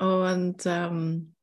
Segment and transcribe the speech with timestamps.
[0.00, 1.34] Und ähm,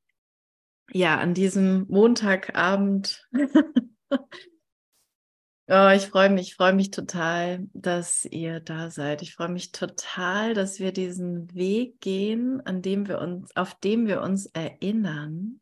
[0.92, 3.24] ja, an diesem Montagabend,
[4.10, 9.22] oh, ich freue mich, ich freue mich total, dass ihr da seid.
[9.22, 14.08] Ich freue mich total, dass wir diesen Weg gehen, an dem wir uns, auf dem
[14.08, 15.62] wir uns erinnern,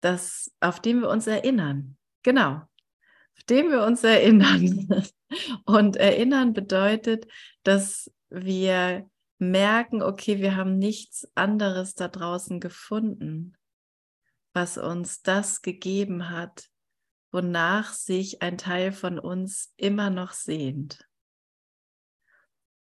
[0.00, 1.98] dass, auf dem wir uns erinnern.
[2.22, 2.62] Genau,
[3.36, 4.88] auf dem wir uns erinnern.
[5.66, 7.26] Und erinnern bedeutet,
[7.62, 9.06] dass wir
[9.38, 13.56] merken, okay, wir haben nichts anderes da draußen gefunden,
[14.52, 16.68] was uns das gegeben hat,
[17.30, 21.06] wonach sich ein Teil von uns immer noch sehnt.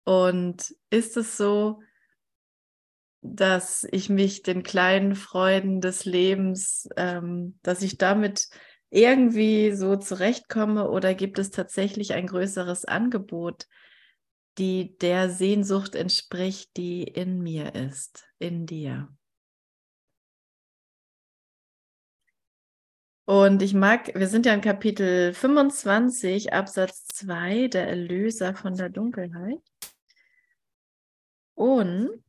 [0.04, 1.80] Und ist es so,
[3.22, 8.48] dass ich mich den kleinen Freuden des Lebens, ähm, dass ich damit
[8.90, 13.68] irgendwie so zurechtkomme oder gibt es tatsächlich ein größeres Angebot,
[14.58, 19.08] die der Sehnsucht entspricht, die in mir ist, in dir.
[23.24, 28.90] Und ich mag, wir sind ja in Kapitel 25, Absatz 2, der Erlöser von der
[28.90, 29.58] Dunkelheit.
[31.54, 32.22] Und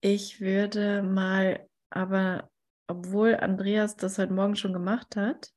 [0.00, 2.50] ich würde mal, aber
[2.88, 5.52] obwohl Andreas das heute Morgen schon gemacht hat,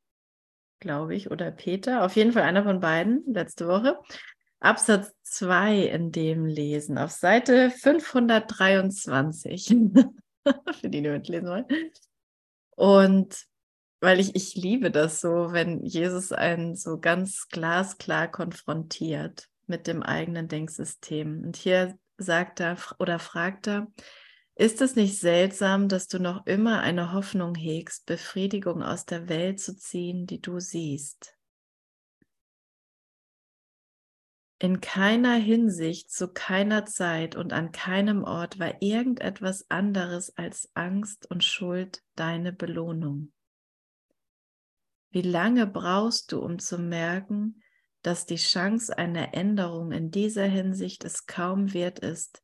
[0.79, 3.99] glaube ich, oder Peter, auf jeden Fall einer von beiden, letzte Woche,
[4.59, 9.67] Absatz 2 in dem lesen, auf Seite 523,
[10.79, 11.65] für die, die mitlesen wollen.
[12.75, 13.45] Und
[14.01, 20.03] weil ich, ich liebe das so, wenn Jesus einen so ganz glasklar konfrontiert mit dem
[20.03, 21.43] eigenen Denksystem.
[21.43, 23.87] Und hier sagt er oder fragt er,
[24.55, 29.59] ist es nicht seltsam, dass du noch immer eine Hoffnung hegst, Befriedigung aus der Welt
[29.59, 31.34] zu ziehen, die du siehst?
[34.57, 41.29] In keiner Hinsicht, zu keiner Zeit und an keinem Ort war irgendetwas anderes als Angst
[41.29, 43.33] und Schuld deine Belohnung.
[45.09, 47.61] Wie lange brauchst du, um zu merken,
[48.01, 52.41] dass die Chance einer Änderung in dieser Hinsicht es kaum wert ist,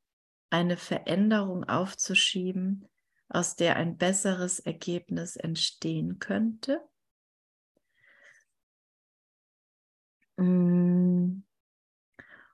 [0.49, 2.89] eine Veränderung aufzuschieben,
[3.29, 6.81] aus der ein besseres Ergebnis entstehen könnte?
[10.37, 11.43] Mm.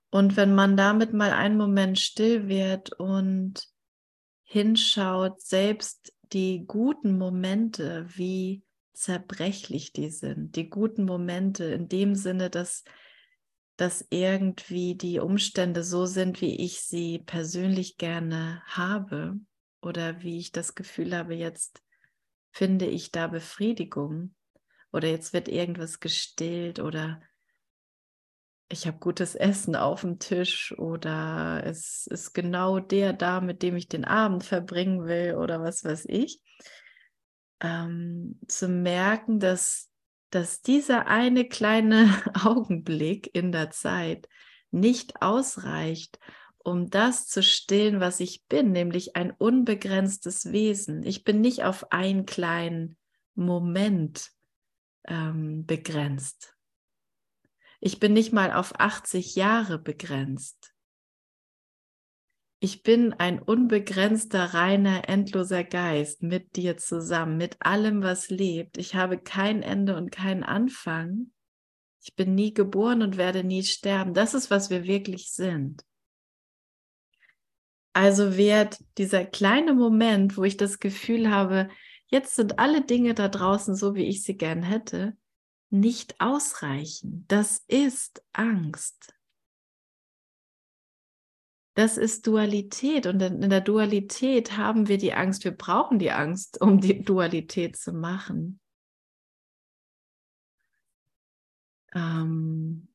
[0.09, 3.67] Und wenn man damit mal einen Moment still wird und
[4.43, 8.63] hinschaut, selbst die guten Momente, wie
[8.93, 12.83] zerbrechlich die sind, die guten Momente in dem Sinne, dass,
[13.75, 19.39] dass irgendwie die Umstände so sind, wie ich sie persönlich gerne habe
[19.81, 21.81] oder wie ich das Gefühl habe, jetzt
[22.51, 24.33] finde ich da Befriedigung
[24.91, 27.21] oder jetzt wird irgendwas gestillt oder
[28.69, 33.75] ich habe gutes Essen auf dem Tisch oder es ist genau der da, mit dem
[33.75, 36.41] ich den Abend verbringen will oder was weiß ich,
[37.61, 39.89] ähm, zu merken, dass,
[40.31, 42.09] dass dieser eine kleine
[42.43, 44.27] Augenblick in der Zeit
[44.69, 46.19] nicht ausreicht,
[46.57, 51.03] um das zu stillen, was ich bin, nämlich ein unbegrenztes Wesen.
[51.03, 52.97] Ich bin nicht auf einen kleinen
[53.33, 54.31] Moment
[55.07, 56.56] ähm, begrenzt
[57.79, 60.73] ich bin nicht mal auf 80 Jahre begrenzt.
[62.59, 68.79] Ich bin ein unbegrenzter, reiner, endloser Geist mit dir zusammen, mit allem, was lebt.
[68.79, 71.31] Ich habe kein Ende und keinen Anfang.
[72.01, 74.15] Ich bin nie geboren und werde nie sterben.
[74.15, 75.83] Das ist, was wir wirklich sind.
[77.93, 81.69] Also wird dieser kleine Moment, wo ich das Gefühl habe,
[82.07, 85.15] jetzt sind alle Dinge da draußen so, wie ich sie gern hätte,
[85.69, 87.25] nicht ausreichen.
[87.27, 89.13] Das ist Angst.
[91.75, 96.59] Das ist Dualität und in der Dualität haben wir die Angst, wir brauchen die Angst,
[96.59, 98.59] um die Dualität zu machen.
[101.93, 102.86] Ähm,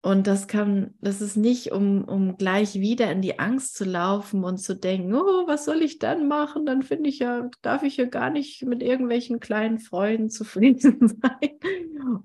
[0.00, 4.44] und das kann, das ist nicht, um, um gleich wieder in die Angst zu laufen
[4.44, 6.66] und zu denken, oh, was soll ich dann machen?
[6.66, 11.58] Dann finde ich ja, darf ich ja gar nicht mit irgendwelchen kleinen Freuden zufrieden sein.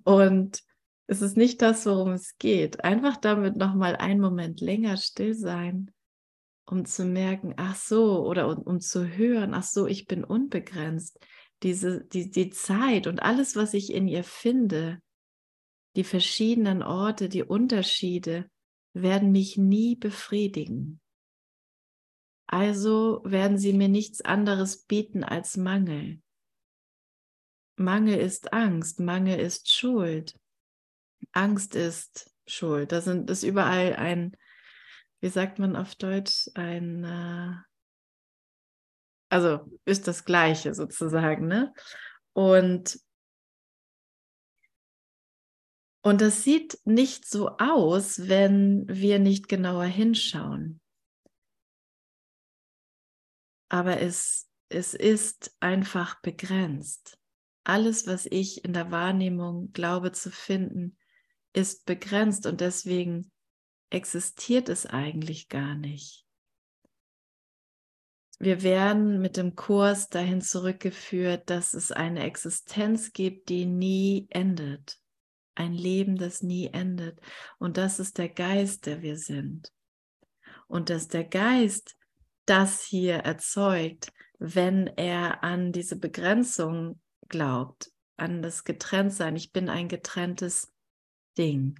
[0.03, 0.61] Und
[1.07, 2.83] es ist nicht das, worum es geht.
[2.83, 5.89] Einfach damit nochmal einen Moment länger still sein,
[6.67, 11.19] um zu merken, ach so, oder um, um zu hören, ach so, ich bin unbegrenzt.
[11.63, 14.99] Diese, die, die Zeit und alles, was ich in ihr finde,
[15.95, 18.49] die verschiedenen Orte, die Unterschiede
[18.93, 20.99] werden mich nie befriedigen.
[22.47, 26.21] Also werden sie mir nichts anderes bieten als Mangel.
[27.75, 30.39] Mangel ist Angst, Mangel ist Schuld.
[31.31, 32.91] Angst ist Schuld.
[32.91, 34.37] Da sind ist überall ein,
[35.21, 37.55] wie sagt man auf Deutsch, ein, äh,
[39.29, 41.73] also ist das Gleiche sozusagen, ne?
[42.33, 42.99] Und
[46.03, 50.81] und das sieht nicht so aus, wenn wir nicht genauer hinschauen.
[53.69, 57.17] Aber es, es ist einfach begrenzt.
[57.63, 60.97] Alles, was ich in der Wahrnehmung glaube zu finden,
[61.53, 63.31] ist begrenzt und deswegen
[63.89, 66.25] existiert es eigentlich gar nicht.
[68.39, 74.99] Wir werden mit dem Kurs dahin zurückgeführt, dass es eine Existenz gibt, die nie endet
[75.55, 77.19] ein Leben, das nie endet.
[77.59, 79.71] Und das ist der Geist, der wir sind.
[80.67, 81.95] Und dass der Geist
[82.45, 89.35] das hier erzeugt, wenn er an diese Begrenzung glaubt, an das Getrenntsein.
[89.35, 90.73] Ich bin ein getrenntes
[91.37, 91.79] Ding.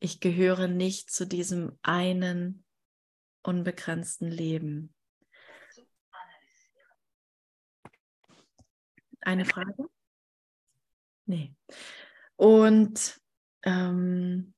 [0.00, 2.64] Ich gehöre nicht zu diesem einen
[3.42, 4.94] unbegrenzten Leben.
[9.20, 9.88] Eine Frage?
[11.26, 11.54] Nee.
[12.38, 13.20] Und
[13.64, 14.54] ähm,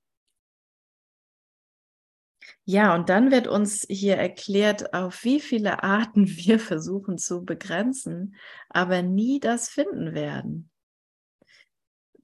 [2.65, 8.37] ja, und dann wird uns hier erklärt, auf wie viele Arten wir versuchen zu begrenzen,
[8.69, 10.71] aber nie das finden werden.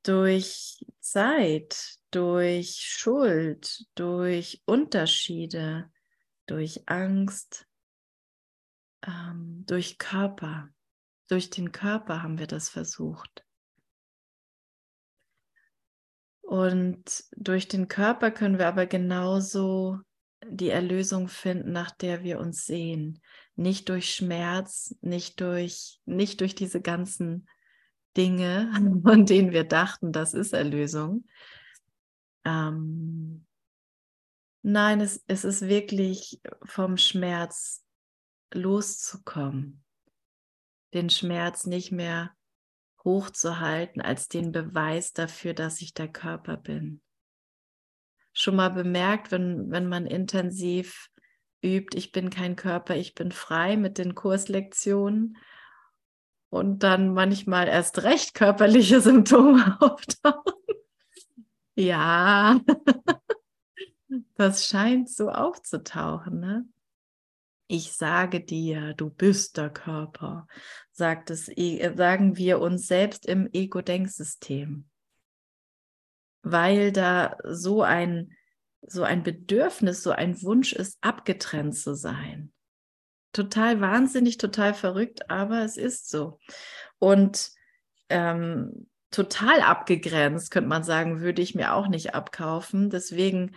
[0.03, 5.91] Durch Zeit, durch Schuld, durch Unterschiede,
[6.47, 7.67] durch Angst,
[9.07, 10.69] ähm, durch Körper.
[11.29, 13.46] Durch den Körper haben wir das versucht.
[16.47, 19.99] Und durch den Körper können wir aber genauso
[20.49, 23.21] die Erlösung finden, nach der wir uns sehen.
[23.57, 27.49] Nicht durch Schmerz, nicht durch, nicht durch diese ganzen
[28.17, 28.71] Dinge,
[29.03, 31.27] von denen wir dachten, das ist Erlösung.
[32.45, 33.45] Ähm,
[34.63, 37.85] nein, es, es ist wirklich vom Schmerz
[38.55, 39.83] loszukommen.
[40.95, 42.36] Den Schmerz nicht mehr
[43.07, 47.01] hochzuhalten als den Beweis dafür, dass ich der Körper bin.
[48.35, 51.09] Schon mal bemerkt, wenn, wenn man intensiv
[51.63, 55.39] übt, ich bin kein Körper, ich bin frei mit den Kurslektionen
[56.51, 60.53] und dann manchmal erst recht körperliche Symptome auftauchen.
[61.77, 62.61] Ja,
[64.35, 66.41] das scheint so aufzutauchen.
[66.41, 66.69] Ne?
[67.69, 70.47] ich sage dir, du bist der Körper,
[70.97, 74.87] sagt es, e, sagen wir uns selbst im Ego-Denksystem.
[76.43, 78.33] Weil da so ein,
[78.83, 82.53] so ein Bedürfnis, so ein Wunsch ist, abgetrennt zu sein.
[83.33, 86.39] Total wahnsinnig, total verrückt, aber es ist so.
[86.99, 87.51] Und
[88.09, 92.89] ähm, total abgegrenzt, könnte man sagen, würde ich mir auch nicht abkaufen.
[92.89, 93.55] Deswegen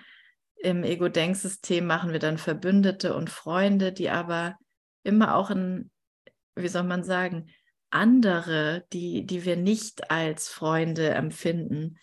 [0.57, 4.57] im Ego-Denksystem machen wir dann Verbündete und Freunde, die aber
[5.03, 5.89] immer auch in,
[6.61, 7.49] wie soll man sagen,
[7.89, 11.97] andere, die, die wir nicht als Freunde empfinden,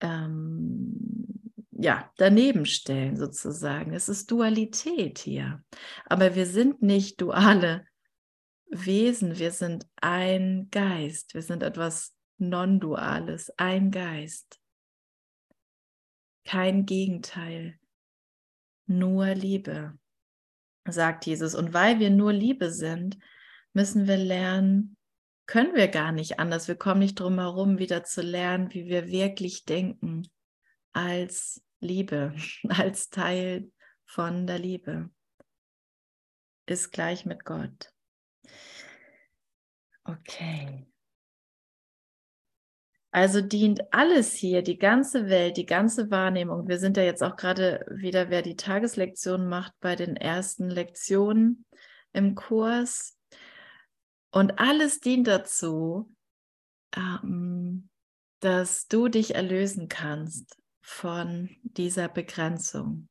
[0.00, 3.92] ähm, ja, daneben stellen sozusagen.
[3.92, 5.62] Es ist Dualität hier.
[6.06, 7.86] Aber wir sind nicht duale
[8.70, 14.60] Wesen, wir sind ein Geist, wir sind etwas Non-Duales, ein Geist
[16.48, 17.78] kein Gegenteil,
[18.86, 19.98] nur Liebe,
[20.86, 21.54] sagt Jesus.
[21.54, 23.18] Und weil wir nur Liebe sind,
[23.72, 24.96] müssen wir lernen,
[25.46, 26.68] können wir gar nicht anders.
[26.68, 30.28] Wir kommen nicht drum herum, wieder zu lernen, wie wir wirklich denken
[30.92, 32.34] als Liebe,
[32.68, 33.70] als Teil
[34.04, 35.10] von der Liebe.
[36.66, 37.92] Ist gleich mit Gott.
[40.04, 40.86] Okay.
[43.10, 46.68] Also dient alles hier, die ganze Welt, die ganze Wahrnehmung.
[46.68, 51.64] Wir sind ja jetzt auch gerade wieder, wer die Tageslektion macht, bei den ersten Lektionen
[52.12, 53.17] im Kurs.
[54.30, 56.14] Und alles dient dazu,
[56.94, 57.88] ähm,
[58.40, 63.08] dass du dich erlösen kannst von dieser Begrenzung.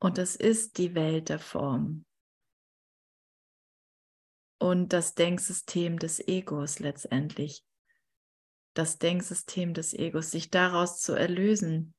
[0.00, 2.04] Und das ist die Welt der Form.
[4.58, 7.64] Und das Denksystem des Egos letztendlich
[8.74, 11.94] das Denksystem des Egos, sich daraus zu erlösen.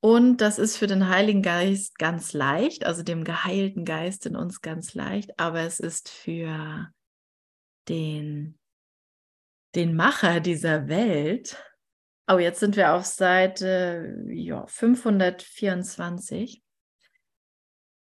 [0.00, 4.62] Und das ist für den Heiligen Geist ganz leicht, also dem geheilten Geist in uns
[4.62, 6.90] ganz leicht, aber es ist für
[7.88, 8.58] den,
[9.74, 11.62] den Macher dieser Welt,
[12.30, 16.62] oh, jetzt sind wir auf Seite ja, 524.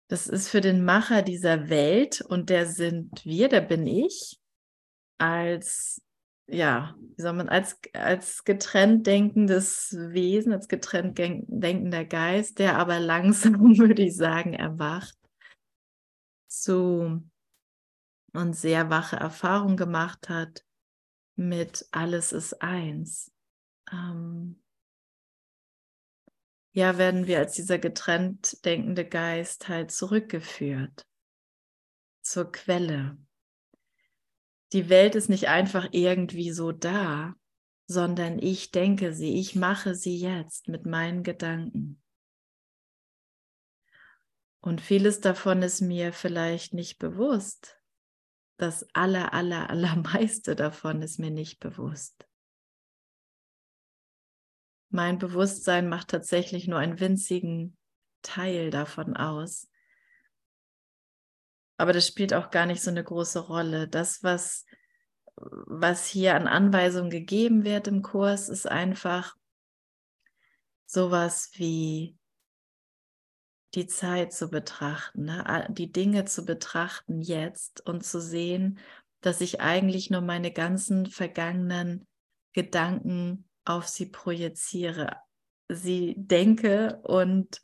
[0.10, 4.40] Das ist für den Macher dieser Welt und der sind wir, der bin ich,
[5.18, 6.02] als
[6.48, 13.00] ja, wie soll man, als, als getrennt denkendes Wesen, als getrennt denkender Geist, der aber
[13.00, 15.18] langsam, würde ich sagen, erwacht
[16.48, 17.24] zu
[18.34, 20.64] und sehr wache Erfahrungen gemacht hat
[21.36, 23.32] mit alles ist eins.
[23.92, 24.62] Ähm,
[26.74, 31.08] ja, werden wir als dieser getrennt denkende Geist halt zurückgeführt
[32.22, 33.18] zur Quelle.
[34.74, 37.36] Die Welt ist nicht einfach irgendwie so da,
[37.88, 42.02] sondern ich denke sie, ich mache sie jetzt mit meinen Gedanken.
[44.60, 47.82] Und vieles davon ist mir vielleicht nicht bewusst.
[48.58, 52.28] Das aller, aller, allermeiste davon ist mir nicht bewusst.
[54.90, 57.78] Mein Bewusstsein macht tatsächlich nur einen winzigen
[58.22, 59.70] Teil davon aus.
[61.78, 63.88] Aber das spielt auch gar nicht so eine große Rolle.
[63.88, 64.66] Das, was,
[65.36, 69.36] was hier an Anweisungen gegeben wird im Kurs, ist einfach
[70.86, 72.18] sowas wie
[73.76, 75.68] die Zeit zu betrachten, ne?
[75.70, 78.80] die Dinge zu betrachten jetzt und zu sehen,
[79.22, 82.08] dass ich eigentlich nur meine ganzen vergangenen
[82.54, 85.18] Gedanken auf sie projiziere,
[85.70, 87.62] sie denke und,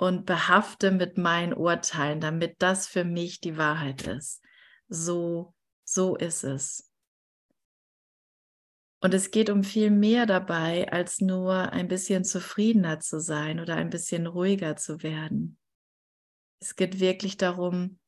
[0.00, 4.42] und behafte mit meinen Urteilen, damit das für mich die Wahrheit ist.
[4.88, 5.54] So,
[5.84, 6.90] so ist es.
[9.02, 13.76] Und es geht um viel mehr dabei, als nur ein bisschen zufriedener zu sein oder
[13.76, 15.58] ein bisschen ruhiger zu werden.
[16.60, 17.98] Es geht wirklich darum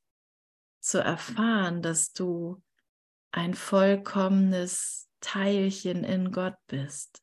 [0.81, 2.63] zu erfahren, dass du
[3.33, 7.22] ein vollkommenes Teilchen in Gott bist.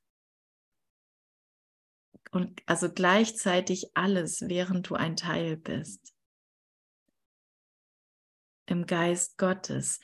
[2.32, 6.14] Und also gleichzeitig alles, während du ein Teil bist.
[8.68, 10.00] Im Geist Gottes.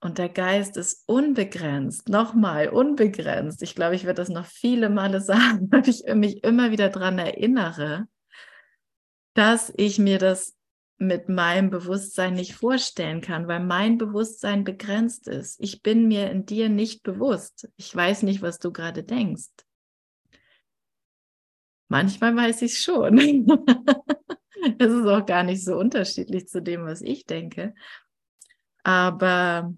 [0.00, 3.62] Und der Geist ist unbegrenzt, nochmal unbegrenzt.
[3.62, 7.18] Ich glaube, ich werde das noch viele Male sagen, weil ich mich immer wieder daran
[7.18, 8.06] erinnere,
[9.34, 10.56] dass ich mir das
[10.98, 15.60] mit meinem Bewusstsein nicht vorstellen kann, weil mein Bewusstsein begrenzt ist.
[15.60, 17.68] Ich bin mir in dir nicht bewusst.
[17.76, 19.48] Ich weiß nicht, was du gerade denkst.
[21.88, 23.18] Manchmal weiß ich es schon.
[24.78, 27.74] Es ist auch gar nicht so unterschiedlich zu dem, was ich denke.
[28.82, 29.72] Aber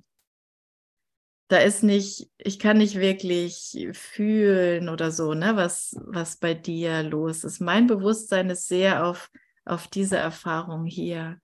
[1.49, 7.03] da ist nicht, ich kann nicht wirklich fühlen oder so, ne, was, was bei dir
[7.03, 7.61] los ist.
[7.61, 9.31] Mein Bewusstsein ist sehr auf,
[9.65, 11.41] auf diese Erfahrung hier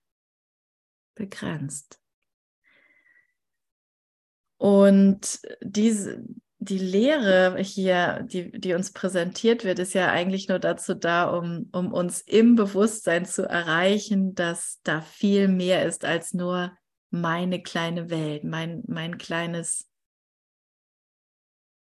[1.13, 1.99] begrenzt.
[4.57, 6.23] Und diese,
[6.59, 11.69] die Lehre hier, die, die uns präsentiert wird, ist ja eigentlich nur dazu da, um,
[11.71, 16.75] um uns im Bewusstsein zu erreichen, dass da viel mehr ist als nur
[17.09, 19.87] meine kleine Welt, mein, mein kleines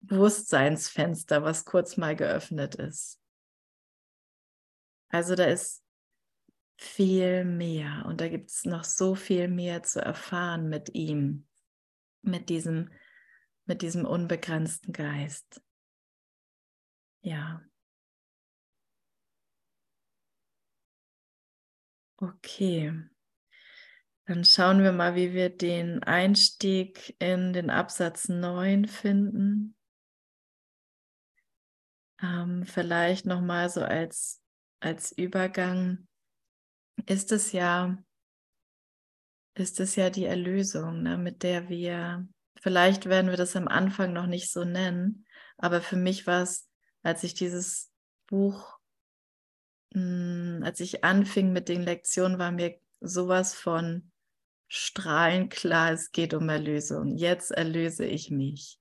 [0.01, 3.19] Bewusstseinsfenster, was kurz mal geöffnet ist.
[5.09, 5.83] Also da ist
[6.77, 11.47] viel mehr und da gibt es noch so viel mehr zu erfahren mit ihm,
[12.23, 12.91] mit diesem,
[13.67, 15.63] mit diesem unbegrenzten Geist.
[17.23, 17.63] Ja.
[22.17, 22.93] Okay.
[24.27, 29.77] Dann schauen wir mal, wie wir den Einstieg in den Absatz 9 finden.
[32.23, 34.43] Ähm, vielleicht nochmal so als,
[34.81, 36.07] als Übergang
[37.07, 37.99] ist es ja,
[39.55, 42.27] ist es ja die Erlösung, ne, mit der wir,
[42.61, 45.27] vielleicht werden wir das am Anfang noch nicht so nennen,
[45.59, 46.69] aber für mich war es,
[47.03, 47.91] als ich dieses
[48.27, 48.79] Buch,
[49.91, 50.01] mh,
[50.59, 54.11] hm, als ich anfing mit den Lektionen, war mir sowas von
[54.69, 57.17] strahlend klar, es geht um Erlösung.
[57.17, 58.79] Jetzt erlöse ich mich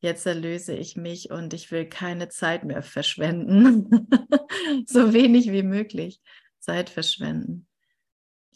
[0.00, 4.08] jetzt erlöse ich mich und ich will keine Zeit mehr verschwenden.
[4.86, 6.20] so wenig wie möglich
[6.58, 7.67] Zeit verschwenden.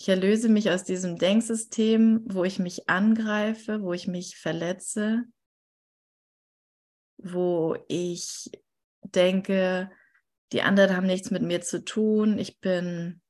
[0.02, 5.22] Ich erlöse mich aus diesem Denksystem, wo ich mich angreife, wo ich mich verletze,
[7.18, 8.50] wo ich
[9.02, 9.92] denke,
[10.50, 13.20] die anderen haben nichts mit mir zu tun, ich bin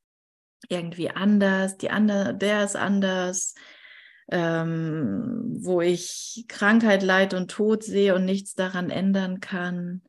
[0.70, 3.54] irgendwie anders, die andere, der ist anders,
[4.30, 10.00] ähm, wo ich Krankheit, Leid und Tod sehe und nichts daran ändern kann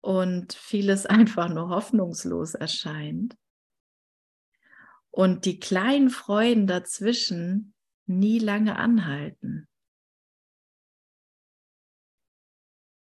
[0.00, 3.36] und vieles einfach nur hoffnungslos erscheint
[5.10, 7.74] und die kleinen Freuden dazwischen
[8.06, 9.68] nie lange anhalten.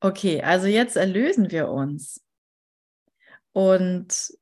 [0.01, 2.23] Okay, also jetzt erlösen wir uns.
[3.53, 4.37] Und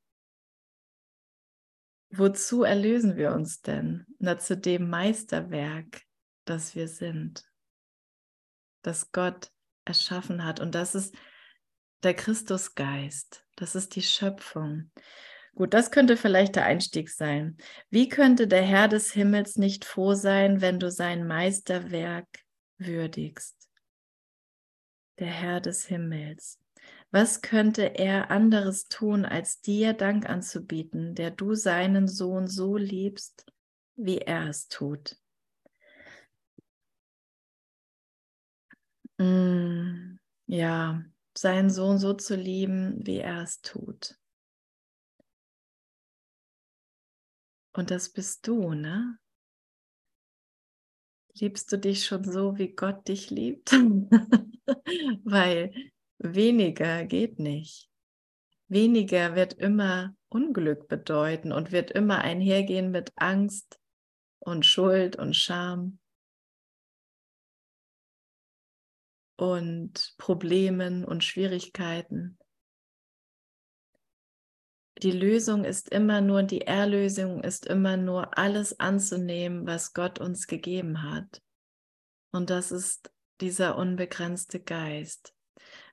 [2.15, 4.05] Wozu erlösen wir uns denn?
[4.19, 6.03] Na, zu dem Meisterwerk,
[6.45, 7.51] das wir sind,
[8.83, 9.51] das Gott
[9.87, 10.61] erschaffen hat.
[10.61, 11.15] Und das ist
[12.03, 14.91] der Christusgeist, das ist die Schöpfung.
[15.55, 17.59] Gut, das könnte vielleicht der Einstieg sein.
[17.91, 22.27] Wie könnte der Herr des Himmels nicht froh sein, wenn du sein Meisterwerk
[22.79, 23.69] würdigst?
[25.19, 26.59] Der Herr des Himmels.
[27.11, 33.45] Was könnte er anderes tun, als dir Dank anzubieten, der du seinen Sohn so liebst,
[33.97, 35.19] wie er es tut?
[39.19, 41.05] Mm, ja,
[41.37, 44.17] seinen Sohn so zu lieben, wie er es tut.
[47.73, 49.19] Und das bist du, ne?
[51.35, 53.73] Liebst du dich schon so, wie Gott dich liebt?
[55.25, 55.75] Weil
[56.19, 57.89] weniger geht nicht.
[58.69, 63.79] Weniger wird immer Unglück bedeuten und wird immer einhergehen mit Angst
[64.39, 65.99] und Schuld und Scham
[69.37, 72.39] und Problemen und Schwierigkeiten.
[75.03, 80.47] Die Lösung ist immer nur, die Erlösung ist immer nur alles anzunehmen, was Gott uns
[80.47, 81.43] gegeben hat.
[82.31, 85.35] Und das ist dieser unbegrenzte Geist.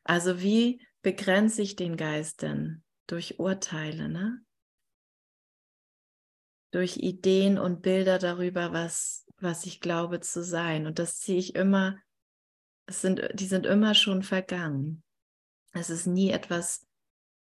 [0.04, 2.84] Also wie begrenze ich den Geist denn?
[3.08, 4.46] Durch Urteile, ne?
[6.72, 10.86] Durch Ideen und Bilder darüber, was, was ich glaube zu sein.
[10.86, 11.98] Und das ziehe ich immer,
[12.86, 15.04] es sind, die sind immer schon vergangen.
[15.74, 16.86] Es ist nie etwas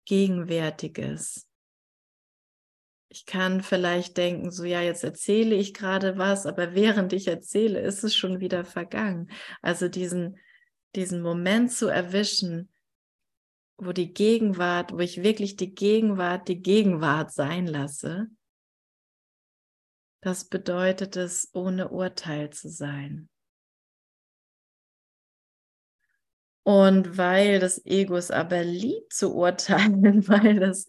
[0.04, 1.49] Gegenwärtiges.
[3.09, 7.80] Ich kann vielleicht denken, so ja, jetzt erzähle ich gerade was, aber während ich erzähle,
[7.80, 9.30] ist es schon wieder vergangen.
[9.61, 10.38] Also diesen,
[10.94, 12.71] diesen Moment zu erwischen,
[13.76, 18.28] wo die Gegenwart, wo ich wirklich die Gegenwart, die Gegenwart sein lasse,
[20.23, 23.28] das bedeutet es, ohne Urteil zu sein.
[26.64, 30.87] Und weil das Ego es aber liebt zu urteilen, weil es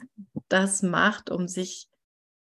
[0.47, 1.87] das macht, um sich,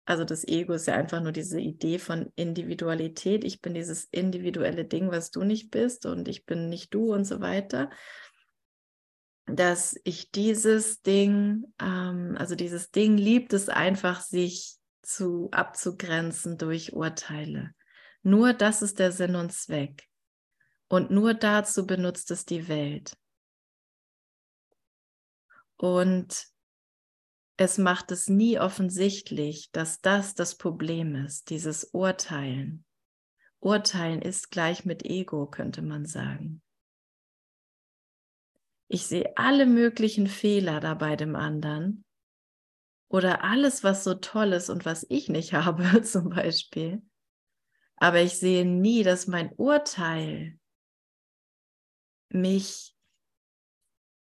[0.04, 3.44] also das Ego ist ja einfach nur diese Idee von Individualität.
[3.44, 7.24] Ich bin dieses individuelle Ding, was du nicht bist und ich bin nicht du und
[7.24, 7.90] so weiter.
[9.46, 16.92] Dass ich dieses Ding, ähm, also dieses Ding liebt es einfach, sich zu abzugrenzen durch
[16.92, 17.74] Urteile.
[18.22, 20.09] Nur das ist der Sinn und Zweck.
[20.90, 23.16] Und nur dazu benutzt es die Welt.
[25.76, 26.48] Und
[27.56, 32.84] es macht es nie offensichtlich, dass das das Problem ist, dieses Urteilen.
[33.60, 36.60] Urteilen ist gleich mit Ego, könnte man sagen.
[38.88, 42.04] Ich sehe alle möglichen Fehler da bei dem anderen
[43.08, 47.00] oder alles, was so toll ist und was ich nicht habe, zum Beispiel.
[47.94, 50.59] Aber ich sehe nie, dass mein Urteil
[52.30, 52.96] mich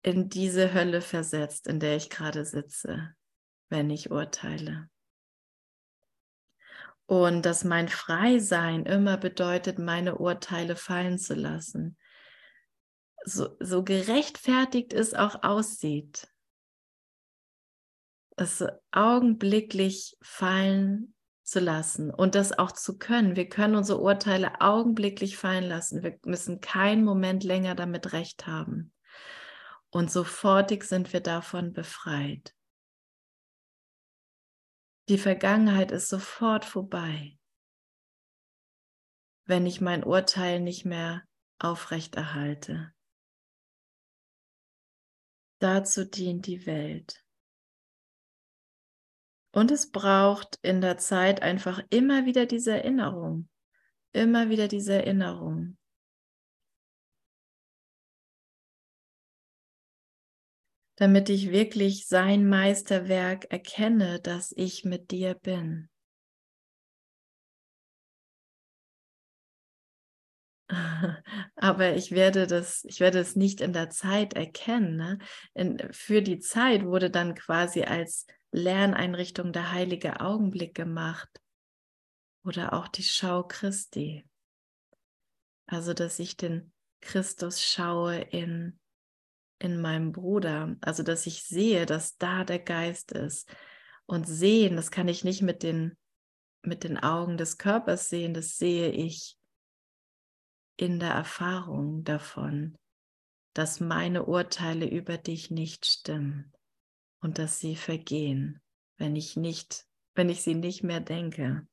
[0.03, 3.15] in diese Hölle versetzt, in der ich gerade sitze,
[3.69, 4.89] wenn ich urteile.
[7.05, 11.97] Und dass mein Freisein immer bedeutet, meine Urteile fallen zu lassen.
[13.25, 16.27] So, so gerechtfertigt es auch aussieht,
[18.35, 21.12] es augenblicklich fallen
[21.43, 23.35] zu lassen und das auch zu können.
[23.35, 26.03] Wir können unsere Urteile augenblicklich fallen lassen.
[26.03, 28.93] Wir müssen keinen Moment länger damit recht haben.
[29.89, 32.55] Und sofortig sind wir davon befreit.
[35.09, 37.37] Die Vergangenheit ist sofort vorbei,
[39.45, 41.23] wenn ich mein Urteil nicht mehr
[41.59, 42.93] aufrechterhalte.
[45.59, 47.22] Dazu dient die Welt.
[49.53, 53.47] Und es braucht in der Zeit einfach immer wieder diese Erinnerung,
[54.11, 55.77] immer wieder diese Erinnerung.
[60.95, 65.89] damit ich wirklich sein Meisterwerk erkenne, dass ich mit dir bin.
[71.55, 74.95] Aber ich werde das, ich werde es nicht in der Zeit erkennen.
[74.95, 75.19] Ne?
[75.53, 81.41] In, für die Zeit wurde dann quasi als Lerneinrichtung der heilige Augenblick gemacht
[82.45, 84.23] oder auch die Schau Christi.
[85.65, 88.79] Also, dass ich den Christus schaue in
[89.59, 90.75] in meinem Bruder.
[90.81, 93.49] Also, dass ich sehe, dass da der Geist ist.
[94.05, 95.97] Und sehen, das kann ich nicht mit den,
[96.61, 99.37] mit den Augen des Körpers sehen, das sehe ich
[100.75, 102.75] in der Erfahrung davon,
[103.53, 106.51] dass meine Urteile über dich nicht stimmen
[107.23, 108.61] und dass sie vergehen,
[108.97, 111.67] wenn ich nicht, wenn ich sie nicht mehr denke.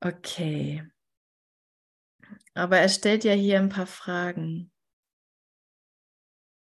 [0.00, 0.84] Okay.
[2.54, 4.70] Aber er stellt ja hier ein paar Fragen.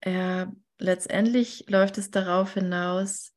[0.01, 3.33] Er letztendlich läuft es darauf hinaus,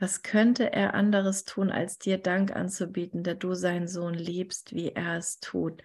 [0.00, 4.92] Was könnte er anderes tun, als dir Dank anzubieten, da du seinen Sohn liebst, wie
[4.92, 5.82] er es tut?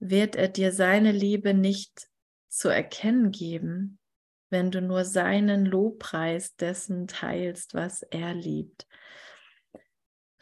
[0.00, 2.10] Wird er dir seine Liebe nicht
[2.48, 3.98] zu erkennen geben,
[4.54, 8.86] wenn du nur seinen Lobpreis dessen teilst, was er liebt?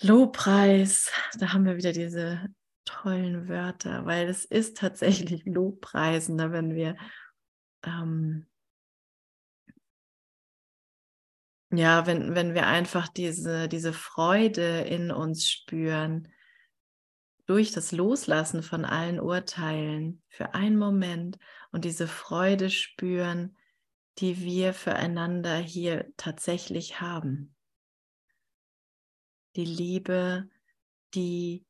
[0.02, 2.44] Lobpreis, da haben wir wieder diese
[2.84, 6.94] tollen Wörter, weil es ist tatsächlich Lobpreisender, wenn wir
[7.84, 8.46] ähm,
[11.70, 16.28] ja, wenn, wenn wir einfach diese, diese Freude in uns spüren,
[17.46, 21.38] durch das Loslassen von allen Urteilen für einen Moment
[21.70, 23.56] und diese Freude spüren,
[24.18, 27.54] die wir füreinander hier tatsächlich haben.
[29.56, 30.48] Die Liebe,
[31.14, 31.66] die,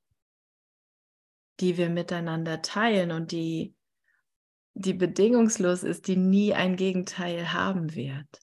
[1.61, 3.74] die wir miteinander teilen und die,
[4.74, 8.40] die bedingungslos ist, die nie ein Gegenteil haben wird.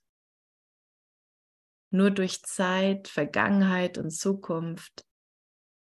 [1.91, 5.05] Nur durch Zeit, Vergangenheit und Zukunft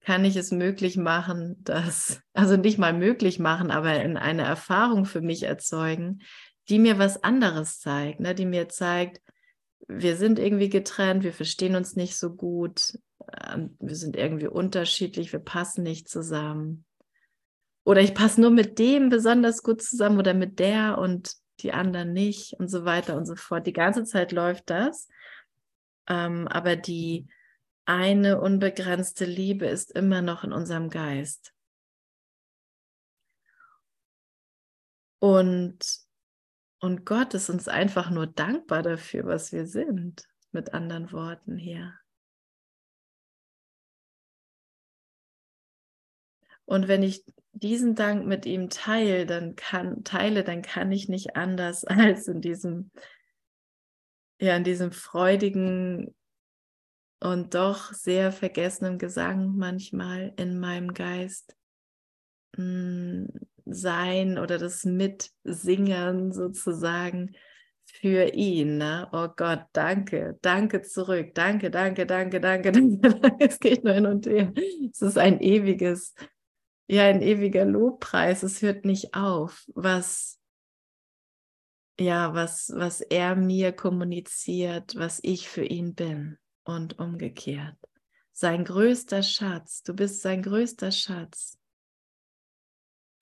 [0.00, 5.07] kann ich es möglich machen, dass, also nicht mal möglich machen, aber in eine Erfahrung
[5.07, 6.22] für mich erzeugen,
[6.68, 8.35] die mir was anderes zeigt, ne?
[8.35, 9.20] die mir zeigt,
[9.87, 12.98] wir sind irgendwie getrennt, wir verstehen uns nicht so gut,
[13.46, 16.85] ähm, wir sind irgendwie unterschiedlich, wir passen nicht zusammen.
[17.85, 22.12] Oder ich passe nur mit dem besonders gut zusammen oder mit der und die anderen
[22.12, 23.66] nicht und so weiter und so fort.
[23.66, 25.09] Die ganze Zeit läuft das.
[26.09, 27.29] Ähm, aber die
[27.85, 31.53] eine unbegrenzte Liebe ist immer noch in unserem Geist.
[35.18, 36.04] Und,
[36.85, 41.94] und Gott ist uns einfach nur dankbar dafür, was wir sind, mit anderen Worten hier.
[46.66, 51.37] Und wenn ich diesen Dank mit ihm teile, dann kann, teile, dann kann ich nicht
[51.37, 52.90] anders als in diesem
[54.38, 56.14] ja, in diesem freudigen
[57.18, 61.57] und doch sehr vergessenen Gesang manchmal in meinem Geist
[62.59, 63.29] mh, hm,
[63.64, 67.35] sein oder das Mitsingen sozusagen
[67.87, 68.79] für ihn.
[68.79, 69.09] Ne?
[69.12, 73.37] Oh Gott, danke, danke zurück, danke, danke, danke, danke, danke.
[73.38, 74.53] Es geht nur hin und her.
[74.90, 76.14] Es ist ein ewiges,
[76.87, 78.42] ja, ein ewiger Lobpreis.
[78.42, 80.38] Es hört nicht auf, was
[82.00, 87.77] ja, was, was er mir kommuniziert, was ich für ihn bin und umgekehrt.
[88.33, 91.57] Sein größter Schatz, du bist sein größter Schatz,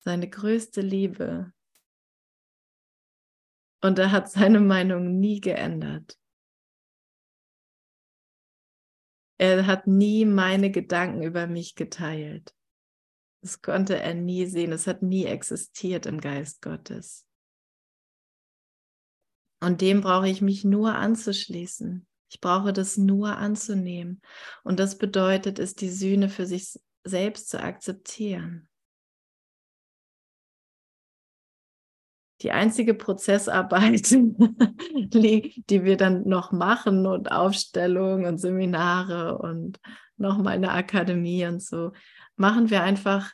[0.04, 1.52] seine größte Liebe.
[3.80, 6.18] Und er hat seine Meinung nie geändert.
[9.38, 12.54] Er hat nie meine Gedanken über mich geteilt.
[13.42, 14.70] Das konnte er nie sehen.
[14.70, 17.26] Es hat nie existiert im Geist Gottes.
[19.60, 22.06] Und dem brauche ich mich nur anzuschließen.
[22.30, 24.22] Ich brauche das nur anzunehmen.
[24.62, 28.68] Und das bedeutet es, die Sühne für sich selbst zu akzeptieren.
[32.42, 39.80] Die einzige Prozessarbeit, die wir dann noch machen und Aufstellungen und Seminare und
[40.16, 41.92] nochmal eine Akademie und so,
[42.36, 43.32] machen wir einfach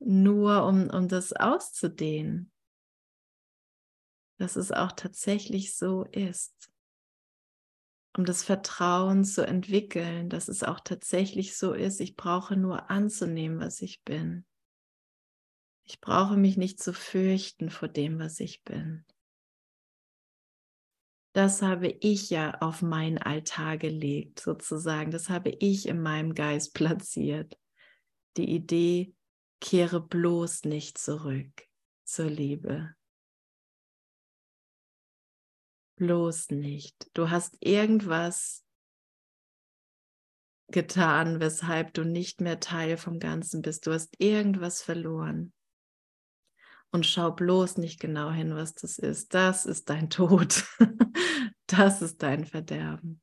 [0.00, 2.50] nur, um, um das auszudehnen
[4.38, 6.70] dass es auch tatsächlich so ist.
[8.16, 12.00] Um das Vertrauen zu entwickeln, dass es auch tatsächlich so ist.
[12.00, 14.44] Ich brauche nur anzunehmen, was ich bin.
[15.88, 19.04] Ich brauche mich nicht zu fürchten vor dem, was ich bin.
[21.32, 25.10] Das habe ich ja auf meinen Altar gelegt, sozusagen.
[25.10, 27.58] Das habe ich in meinem Geist platziert.
[28.36, 29.14] Die Idee,
[29.60, 31.66] kehre bloß nicht zurück
[32.04, 32.94] zur Liebe
[35.98, 37.10] bloß nicht.
[37.12, 38.64] Du hast irgendwas
[40.70, 43.86] getan, weshalb du nicht mehr Teil vom Ganzen bist.
[43.86, 45.52] Du hast irgendwas verloren.
[46.90, 49.34] Und schau bloß nicht genau hin, was das ist.
[49.34, 50.64] Das ist dein Tod.
[51.66, 53.20] das ist dein Verderben.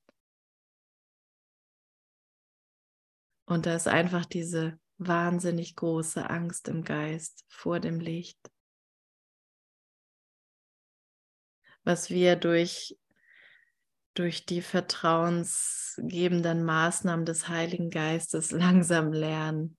[3.47, 8.39] Und da ist einfach diese wahnsinnig große Angst im Geist vor dem Licht.
[11.85, 12.97] was wir durch,
[14.15, 19.77] durch die vertrauensgebenden Maßnahmen des Heiligen Geistes langsam lernen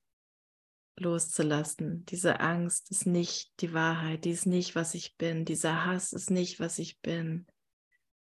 [0.97, 2.05] loszulassen.
[2.07, 5.45] Diese Angst ist nicht die Wahrheit, die ist nicht, was ich bin.
[5.45, 7.47] Dieser Hass ist nicht, was ich bin.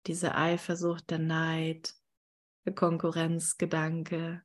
[0.06, 1.94] Diese Eifersucht, der Neid,
[2.64, 4.42] der Konkurrenzgedanke,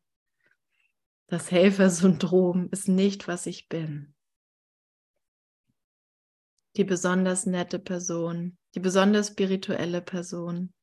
[1.31, 4.13] das Helfersyndrom ist nicht, was ich bin.
[6.75, 10.73] Die besonders nette Person, die besonders spirituelle Person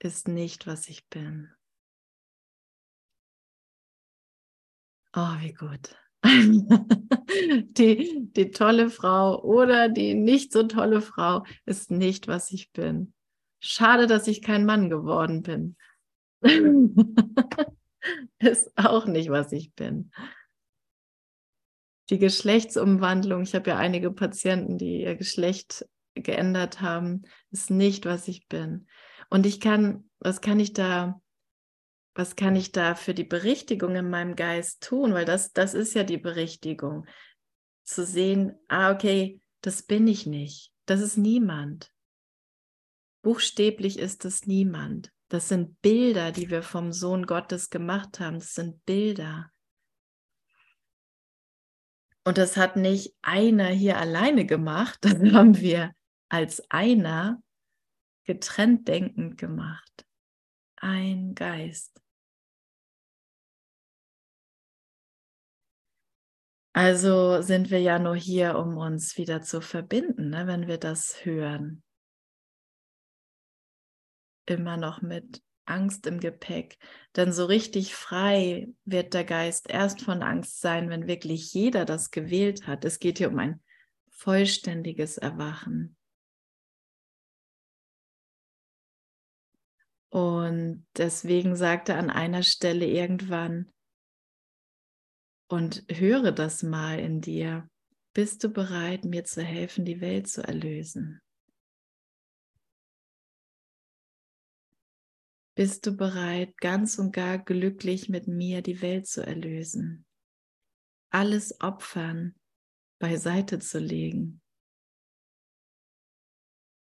[0.00, 1.53] ist nicht, was ich bin.
[5.16, 5.96] Oh, wie gut.
[6.24, 13.12] die, die tolle Frau oder die nicht so tolle Frau ist nicht, was ich bin.
[13.60, 15.76] Schade, dass ich kein Mann geworden bin.
[18.38, 20.10] ist auch nicht, was ich bin.
[22.10, 28.28] Die Geschlechtsumwandlung, ich habe ja einige Patienten, die ihr Geschlecht geändert haben, ist nicht, was
[28.28, 28.88] ich bin.
[29.30, 31.20] Und ich kann, was kann ich da,
[32.14, 35.14] was kann ich da für die Berichtigung in meinem Geist tun?
[35.14, 37.06] Weil das, das ist ja die Berichtigung.
[37.82, 40.72] Zu sehen, ah, okay, das bin ich nicht.
[40.86, 41.90] Das ist niemand.
[43.22, 45.10] Buchstäblich ist es niemand.
[45.28, 48.38] Das sind Bilder, die wir vom Sohn Gottes gemacht haben.
[48.38, 49.50] Das sind Bilder.
[52.24, 55.92] Und das hat nicht einer hier alleine gemacht, das haben wir
[56.28, 57.42] als einer
[58.24, 60.06] getrennt denkend gemacht.
[60.76, 62.03] Ein Geist.
[66.76, 71.24] Also sind wir ja nur hier, um uns wieder zu verbinden, ne, wenn wir das
[71.24, 71.84] hören.
[74.46, 76.76] Immer noch mit Angst im Gepäck.
[77.14, 82.10] Denn so richtig frei wird der Geist erst von Angst sein, wenn wirklich jeder das
[82.10, 82.84] gewählt hat.
[82.84, 83.62] Es geht hier um ein
[84.10, 85.96] vollständiges Erwachen.
[90.08, 93.72] Und deswegen sagte an einer Stelle irgendwann,
[95.48, 97.68] und höre das mal in dir,
[98.12, 101.20] bist du bereit, mir zu helfen, die Welt zu erlösen?
[105.56, 110.04] Bist du bereit, ganz und gar glücklich mit mir die Welt zu erlösen?
[111.10, 112.34] Alles opfern,
[112.98, 114.40] beiseite zu legen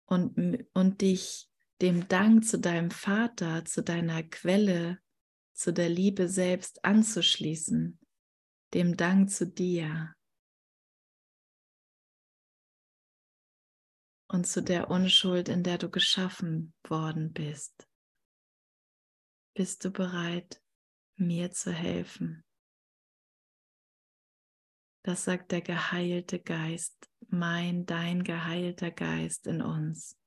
[0.06, 1.50] und, und dich
[1.82, 5.00] dem Dank zu deinem Vater, zu deiner Quelle,
[5.54, 7.98] zu der Liebe selbst anzuschließen,
[8.74, 10.16] dem Dank zu dir
[14.28, 17.88] und zu der Unschuld, in der du geschaffen worden bist.
[19.54, 20.64] Bist du bereit,
[21.18, 22.46] mir zu helfen?
[25.04, 30.21] Das sagt der geheilte Geist, mein, dein geheilter Geist in uns.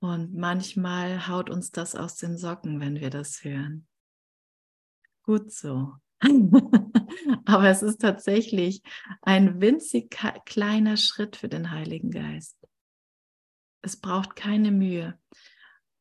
[0.00, 3.86] Und manchmal haut uns das aus den Socken, wenn wir das hören.
[5.22, 5.92] Gut so.
[7.44, 8.82] Aber es ist tatsächlich
[9.20, 12.56] ein winzig kleiner Schritt für den Heiligen Geist.
[13.82, 15.18] Es braucht keine Mühe.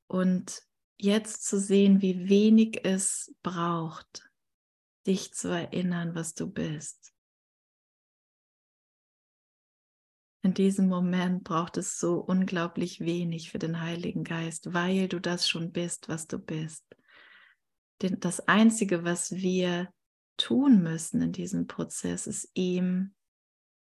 [0.08, 0.62] Und
[0.98, 4.30] jetzt zu sehen, wie wenig es braucht,
[5.08, 7.14] dich zu erinnern, was du bist.
[10.42, 15.48] In diesem Moment braucht es so unglaublich wenig für den Heiligen Geist, weil du das
[15.50, 16.86] schon bist, was du bist.
[18.02, 19.94] Denn das Einzige, was wir
[20.38, 23.14] tun müssen in diesem Prozess, ist ihm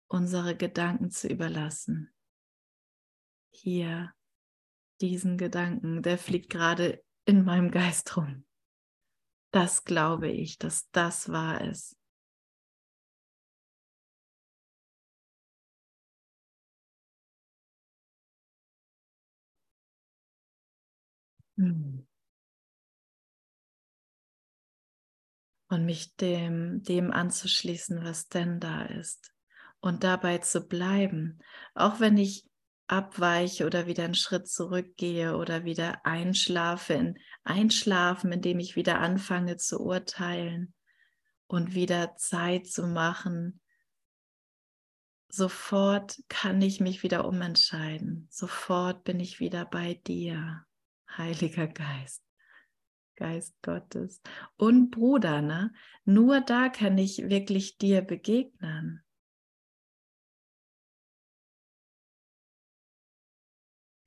[0.09, 2.11] unsere Gedanken zu überlassen.
[3.51, 4.13] Hier,
[5.03, 8.47] diesen Gedanken, der fliegt gerade in meinem Geist rum.
[9.51, 11.97] Das glaube ich, dass das wahr ist.
[25.69, 29.33] Und mich dem, dem anzuschließen, was denn da ist.
[29.81, 31.41] Und dabei zu bleiben.
[31.75, 32.49] Auch wenn ich
[32.89, 39.57] abweiche oder wieder einen Schritt zurückgehe oder wieder einschlafe, in, einschlafen, indem ich wieder anfange
[39.57, 40.75] zu urteilen
[41.47, 43.61] und wieder Zeit zu machen.
[45.29, 48.29] Sofort kann ich mich wieder umentscheiden.
[48.31, 50.66] Sofort bin ich wieder bei dir.
[51.17, 52.23] Heiliger Geist,
[53.17, 54.21] Geist Gottes
[54.57, 55.73] und Bruder, ne?
[56.05, 59.03] Nur da kann ich wirklich dir begegnen.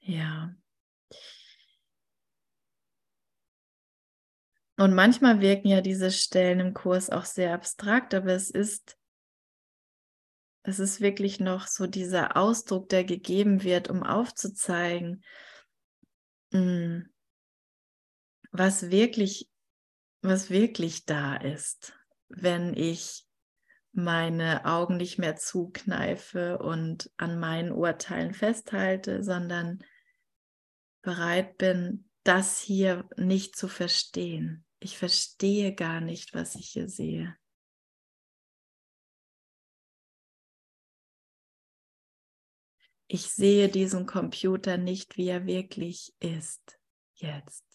[0.02, 0.56] Ja.
[4.78, 8.98] Und manchmal wirken ja diese Stellen im Kurs auch sehr abstrakt, aber es ist
[10.64, 15.24] es ist wirklich noch so dieser Ausdruck, der gegeben wird, um aufzuzeigen.
[18.52, 19.50] Was wirklich,
[20.22, 21.94] was wirklich da ist,
[22.28, 23.26] wenn ich
[23.92, 29.84] meine Augen nicht mehr zukneife und an meinen Urteilen festhalte, sondern
[31.02, 34.66] bereit bin, das hier nicht zu verstehen.
[34.80, 37.36] Ich verstehe gar nicht, was ich hier sehe.
[43.12, 46.80] Ich sehe diesen Computer nicht, wie er wirklich ist.
[47.16, 47.66] Jetzt.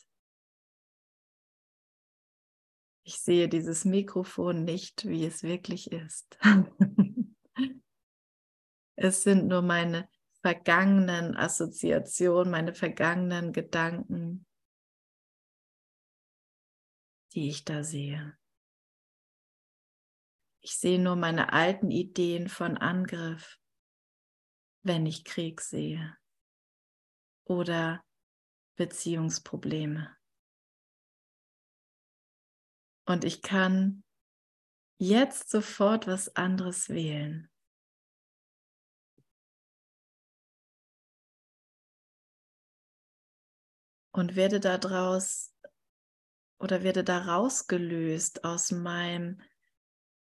[3.02, 6.38] Ich sehe dieses Mikrofon nicht, wie es wirklich ist.
[8.94, 10.08] es sind nur meine
[10.40, 14.46] vergangenen Assoziationen, meine vergangenen Gedanken,
[17.32, 18.38] die ich da sehe.
[20.60, 23.58] Ich sehe nur meine alten Ideen von Angriff,
[24.84, 26.16] wenn ich Krieg sehe
[27.44, 28.04] oder
[28.76, 30.14] Beziehungsprobleme.
[33.06, 34.04] Und ich kann
[34.98, 37.50] jetzt sofort was anderes wählen.
[44.12, 45.52] Und werde daraus
[46.58, 49.40] oder werde da rausgelöst aus meinem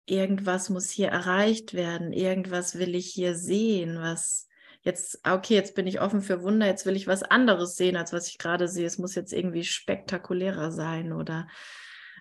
[0.10, 4.48] irgendwas muss hier erreicht werden, irgendwas will ich hier sehen, was
[4.82, 8.14] jetzt, okay, jetzt bin ich offen für Wunder, jetzt will ich was anderes sehen, als
[8.14, 8.86] was ich gerade sehe.
[8.86, 11.48] Es muss jetzt irgendwie spektakulärer sein oder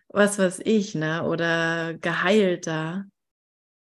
[0.09, 1.25] was weiß ich, ne?
[1.25, 3.05] Oder geheilter.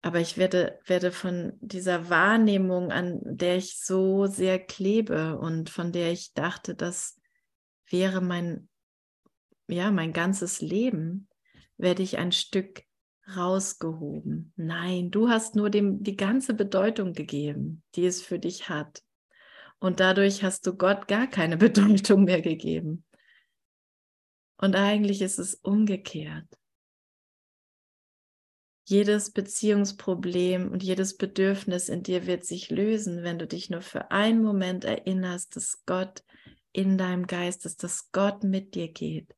[0.03, 5.93] Aber ich werde, werde von dieser Wahrnehmung, an der ich so sehr klebe und von
[5.93, 7.17] der ich dachte, das
[7.89, 8.69] wäre mein,
[9.69, 11.29] ja, mein ganzes Leben,
[11.77, 12.83] werde ich ein Stück
[13.37, 14.53] rausgehoben.
[14.57, 19.03] Nein, du hast nur dem die ganze Bedeutung gegeben, die es für dich hat.
[19.79, 23.05] Und dadurch hast du Gott gar keine Bedeutung mehr gegeben.
[24.57, 26.47] Und eigentlich ist es umgekehrt.
[28.85, 34.11] Jedes Beziehungsproblem und jedes Bedürfnis in dir wird sich lösen, wenn du dich nur für
[34.11, 36.25] einen Moment erinnerst, dass Gott
[36.73, 39.35] in deinem Geist ist, dass Gott mit dir geht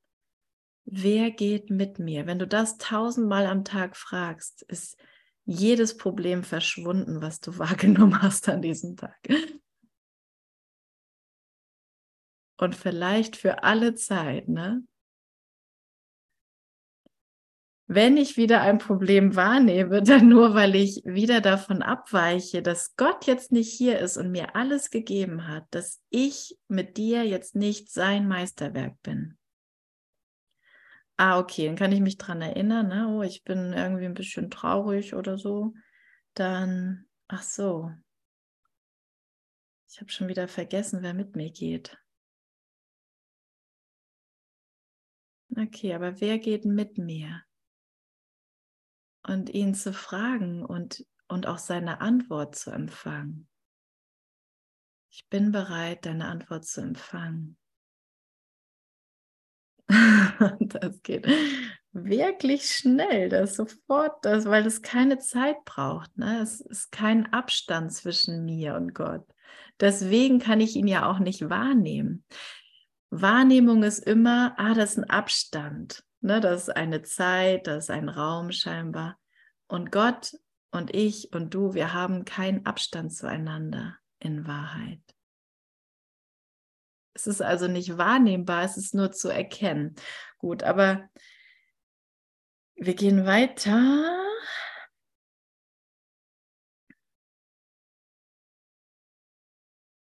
[0.84, 2.26] wer geht mit mir?
[2.26, 4.96] Wenn du das tausendmal am Tag fragst, ist
[5.44, 9.18] jedes Problem verschwunden, was du wahrgenommen hast an diesem Tag.
[12.56, 14.84] Und vielleicht für alle Zeit, ne?
[17.86, 23.26] Wenn ich wieder ein Problem wahrnehme, dann nur, weil ich wieder davon abweiche, dass Gott
[23.26, 27.90] jetzt nicht hier ist und mir alles gegeben hat, dass ich mit dir jetzt nicht
[27.90, 29.36] sein Meisterwerk bin.
[31.16, 33.08] Ah, okay, dann kann ich mich dran erinnern, ne?
[33.08, 35.72] Oh, ich bin irgendwie ein bisschen traurig oder so.
[36.34, 37.92] Dann, ach so.
[39.88, 41.96] Ich habe schon wieder vergessen, wer mit mir geht.
[45.56, 47.44] Okay, aber wer geht mit mir?
[49.22, 53.48] Und ihn zu fragen und, und auch seine Antwort zu empfangen.
[55.10, 57.56] Ich bin bereit, deine Antwort zu empfangen.
[60.60, 61.26] das geht
[61.94, 66.16] wirklich schnell, das sofort, das, weil es keine Zeit braucht.
[66.18, 66.40] Ne?
[66.42, 69.24] Es ist kein Abstand zwischen mir und Gott.
[69.80, 72.24] Deswegen kann ich ihn ja auch nicht wahrnehmen.
[73.10, 76.04] Wahrnehmung ist immer, ah, das ist ein Abstand.
[76.20, 76.40] Ne?
[76.40, 79.16] Das ist eine Zeit, das ist ein Raum scheinbar.
[79.68, 80.32] Und Gott
[80.72, 85.03] und ich und du, wir haben keinen Abstand zueinander in Wahrheit.
[87.14, 89.94] Es ist also nicht wahrnehmbar, es ist nur zu erkennen.
[90.38, 91.08] Gut, aber
[92.74, 94.20] wir gehen weiter.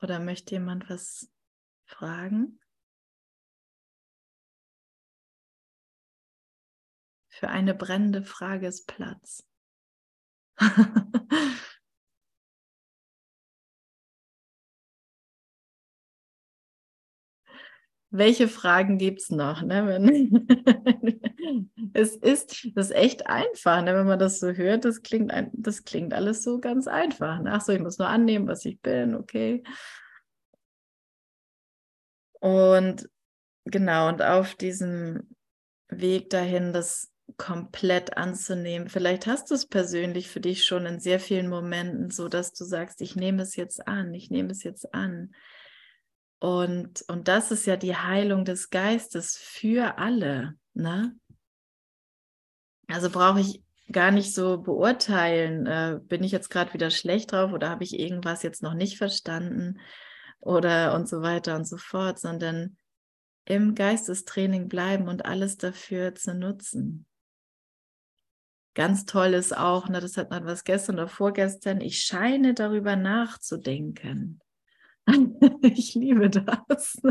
[0.02, 1.30] Oder möchte jemand was
[1.84, 2.58] fragen?
[7.28, 9.46] Für eine brennende Frage ist Platz.
[18.10, 19.62] welche Fragen gibt es noch?
[19.62, 20.00] Ne?
[21.94, 23.94] es ist, das ist echt einfach, ne?
[23.94, 24.84] wenn man das so hört.
[24.84, 27.40] Das klingt, ein, das klingt alles so ganz einfach.
[27.40, 27.52] Ne?
[27.52, 29.62] Ach so, ich muss nur annehmen, was ich bin, okay.
[32.40, 33.08] Und
[33.64, 35.36] genau, und auf diesem
[35.88, 38.88] Weg dahin, das komplett anzunehmen.
[38.88, 42.64] Vielleicht hast du es persönlich für dich schon in sehr vielen Momenten so, dass du
[42.64, 45.32] sagst, ich nehme es jetzt an, ich nehme es jetzt an.
[46.40, 50.54] Und, und das ist ja die Heilung des Geistes für alle.
[50.72, 51.14] Ne?
[52.88, 53.62] Also brauche ich
[53.92, 57.98] gar nicht so beurteilen, äh, bin ich jetzt gerade wieder schlecht drauf oder habe ich
[57.98, 59.80] irgendwas jetzt noch nicht verstanden
[60.40, 62.78] oder und so weiter und so fort, sondern
[63.44, 67.04] im Geistestraining bleiben und alles dafür zu nutzen.
[68.74, 72.96] Ganz toll ist auch, ne, das hat man was gestern oder vorgestern, ich scheine darüber
[72.96, 74.40] nachzudenken.
[75.62, 77.00] ich liebe das.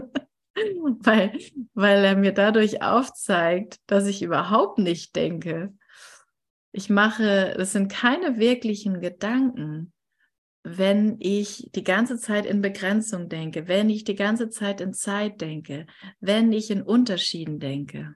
[0.56, 1.40] weil,
[1.74, 5.74] weil er mir dadurch aufzeigt, dass ich überhaupt nicht denke.
[6.72, 9.94] Ich mache, das sind keine wirklichen Gedanken.
[10.64, 15.40] wenn ich die ganze Zeit in Begrenzung denke, wenn ich die ganze Zeit in Zeit
[15.40, 15.88] denke,
[16.20, 18.16] wenn ich in Unterschieden denke.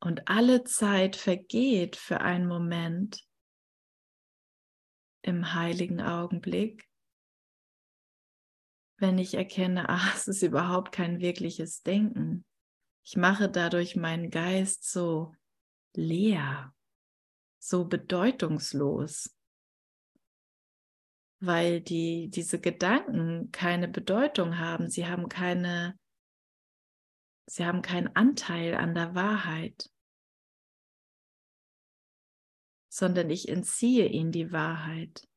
[0.00, 3.25] Und alle Zeit vergeht für einen Moment
[5.26, 6.88] im heiligen Augenblick,
[8.98, 12.44] wenn ich erkenne, ach, es ist überhaupt kein wirkliches Denken.
[13.04, 15.34] Ich mache dadurch meinen Geist so
[15.94, 16.72] leer
[17.66, 19.34] so bedeutungslos,
[21.40, 24.88] weil die, diese Gedanken keine Bedeutung haben.
[24.88, 25.98] Sie haben keine,
[27.46, 29.90] sie haben keinen Anteil an der Wahrheit,
[32.96, 35.28] sondern ich entziehe ihnen die Wahrheit,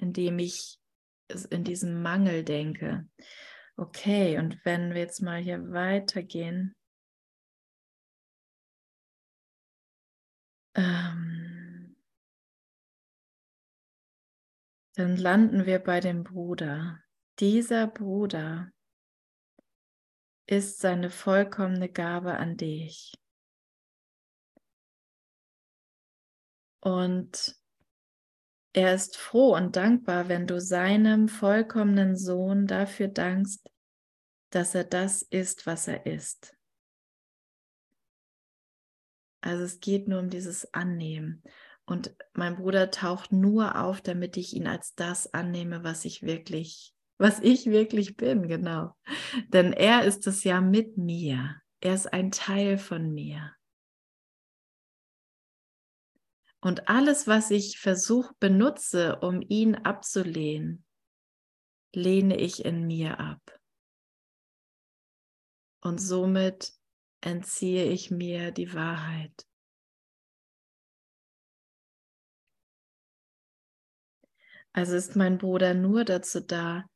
[0.00, 0.80] indem ich
[1.50, 3.08] in diesem Mangel denke.
[3.76, 6.74] Okay, und wenn wir jetzt mal hier weitergehen,
[10.76, 11.94] Ähm,
[14.96, 16.98] dann landen wir bei dem Bruder.
[17.38, 18.72] Dieser Bruder
[20.46, 23.12] ist seine vollkommene Gabe an dich.
[26.84, 27.56] Und
[28.74, 33.70] er ist froh und dankbar, wenn du seinem vollkommenen Sohn dafür dankst,
[34.50, 36.54] dass er das ist, was er ist.
[39.40, 41.42] Also es geht nur um dieses Annehmen.
[41.86, 46.94] Und mein Bruder taucht nur auf, damit ich ihn als das annehme, was ich wirklich,
[47.16, 48.94] was ich wirklich bin, genau.
[49.48, 51.56] Denn er ist es ja mit mir.
[51.80, 53.53] Er ist ein Teil von mir.
[56.64, 60.82] Und alles, was ich versuche, benutze, um ihn abzulehnen,
[61.92, 63.60] lehne ich in mir ab.
[65.82, 66.72] Und somit
[67.20, 69.46] entziehe ich mir die Wahrheit.
[74.72, 76.88] Also ist mein Bruder nur dazu da,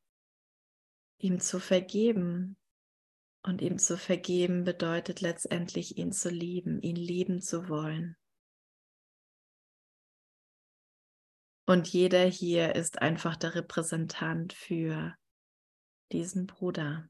[1.19, 2.57] ihm zu vergeben.
[3.43, 8.17] Und ihm zu vergeben bedeutet letztendlich, ihn zu lieben, ihn lieben zu wollen.
[11.69, 15.15] Und jeder hier ist einfach der Repräsentant für
[16.11, 17.09] diesen Bruder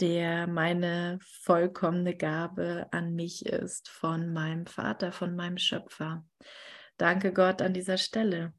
[0.00, 6.24] der meine vollkommene Gabe an mich ist von meinem Vater, von meinem Schöpfer.
[6.96, 8.52] Danke Gott an dieser Stelle.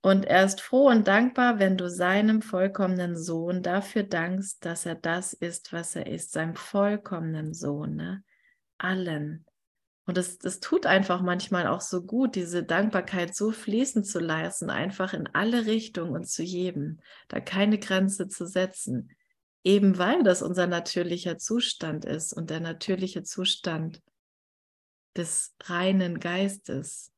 [0.00, 4.94] Und er ist froh und dankbar, wenn du seinem vollkommenen Sohn dafür dankst, dass er
[4.94, 8.24] das ist, was er ist, seinem vollkommenen Sohn, ne?
[8.78, 9.44] allen.
[10.08, 14.70] Und es, das tut einfach manchmal auch so gut, diese Dankbarkeit so fließen zu lassen,
[14.70, 16.98] einfach in alle Richtungen und zu jedem,
[17.28, 19.14] da keine Grenze zu setzen
[19.68, 24.02] eben weil das unser natürlicher Zustand ist und der natürliche Zustand
[25.14, 27.12] des reinen Geistes.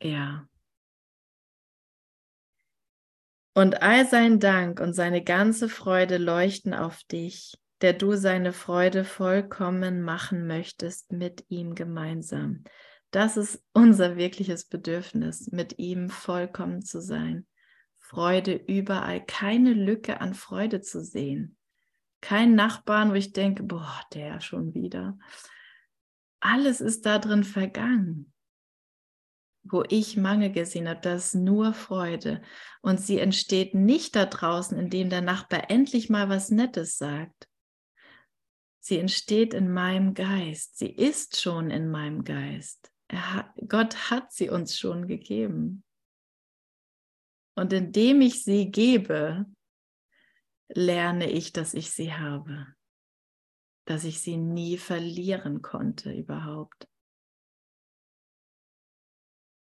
[0.00, 0.48] Ja.
[3.54, 9.04] Und all sein Dank und seine ganze Freude leuchten auf dich, der du seine Freude
[9.04, 12.64] vollkommen machen möchtest mit ihm gemeinsam.
[13.10, 17.46] Das ist unser wirkliches Bedürfnis, mit ihm vollkommen zu sein.
[17.98, 21.56] Freude überall, keine Lücke an Freude zu sehen.
[22.20, 25.18] Kein Nachbarn, wo ich denke, boah, der schon wieder.
[26.40, 28.32] Alles ist da drin vergangen.
[29.62, 32.42] Wo ich Mangel gesehen habe, das ist nur Freude.
[32.80, 37.48] Und sie entsteht nicht da draußen, indem der Nachbar endlich mal was Nettes sagt.
[38.88, 40.78] Sie entsteht in meinem Geist.
[40.78, 42.90] Sie ist schon in meinem Geist.
[43.12, 45.84] Hat, Gott hat sie uns schon gegeben.
[47.54, 49.44] Und indem ich sie gebe,
[50.68, 52.66] lerne ich, dass ich sie habe,
[53.84, 56.88] dass ich sie nie verlieren konnte überhaupt,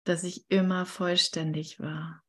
[0.05, 2.22] dass ich immer vollständig war.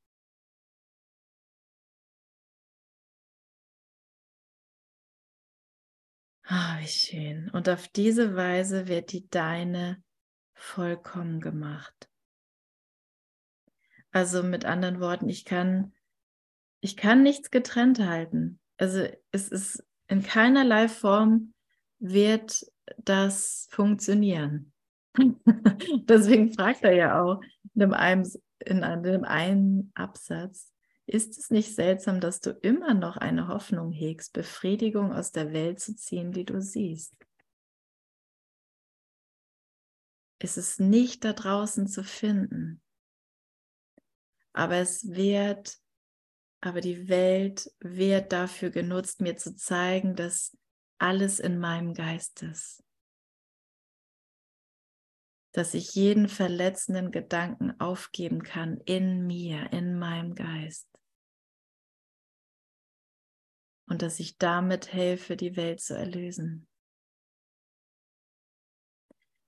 [6.45, 7.49] Ah, wie schön.
[7.51, 10.03] Und auf diese Weise wird die deine
[10.53, 12.09] vollkommen gemacht.
[14.11, 15.93] Also mit anderen Worten, ich kann,
[16.81, 18.59] ich kann nichts getrennt halten.
[18.77, 21.53] Also es ist in keinerlei Form
[21.99, 22.65] wird
[22.97, 24.73] das funktionieren.
[25.15, 27.41] Deswegen fragt er ja auch
[27.73, 28.29] in dem, einen,
[28.59, 30.72] in dem einen Absatz,
[31.05, 35.79] ist es nicht seltsam, dass du immer noch eine Hoffnung hegst, Befriedigung aus der Welt
[35.79, 37.15] zu ziehen, die du siehst?
[40.39, 42.83] Ist es nicht da draußen zu finden?
[44.53, 45.77] aber es wird,
[46.61, 50.55] aber die Welt wird dafür genutzt, mir zu zeigen, dass
[50.99, 52.83] alles in meinem Geist ist.
[55.53, 60.89] Dass ich jeden verletzenden Gedanken aufgeben kann in mir, in meinem Geist.
[63.87, 66.67] Und dass ich damit helfe, die Welt zu erlösen.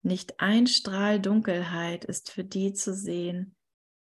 [0.01, 3.55] Nicht ein Strahl Dunkelheit ist für die zu sehen,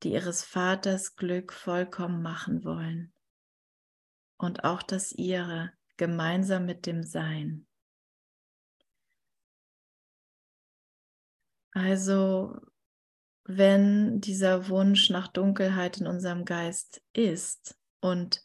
[0.01, 3.13] die ihres Vaters Glück vollkommen machen wollen.
[4.37, 7.67] Und auch das ihre gemeinsam mit dem Sein.
[11.73, 12.55] Also
[13.45, 18.43] wenn dieser Wunsch nach Dunkelheit in unserem Geist ist und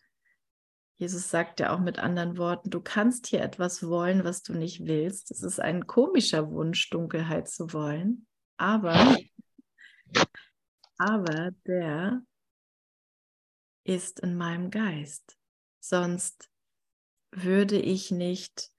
[0.97, 4.87] Jesus sagt ja auch mit anderen Worten, du kannst hier etwas wollen, was du nicht
[4.87, 5.31] willst.
[5.31, 8.27] Es ist ein komischer Wunsch, Dunkelheit zu wollen,
[8.57, 9.17] aber,
[10.97, 12.23] aber der
[13.85, 15.39] ist in meinem Geist.
[15.79, 16.51] Sonst
[17.31, 18.73] würde ich nicht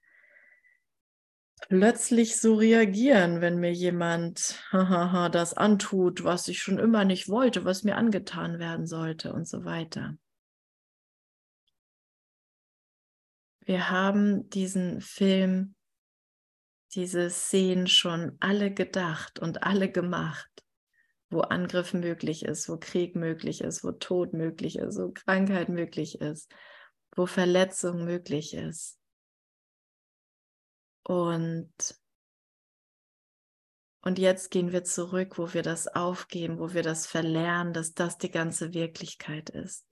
[1.70, 4.60] plötzlich so reagieren, wenn mir jemand
[5.32, 9.64] das antut, was ich schon immer nicht wollte, was mir angetan werden sollte und so
[9.64, 10.18] weiter.
[13.60, 15.76] Wir haben diesen Film,
[16.94, 20.50] diese Szenen schon alle gedacht und alle gemacht,
[21.28, 26.20] wo Angriff möglich ist, wo Krieg möglich ist, wo Tod möglich ist, wo Krankheit möglich
[26.20, 26.52] ist,
[27.14, 28.99] wo Verletzung möglich ist.
[31.02, 31.72] Und,
[34.02, 38.18] und jetzt gehen wir zurück, wo wir das aufgeben, wo wir das verlernen, dass das
[38.18, 39.86] die ganze Wirklichkeit ist.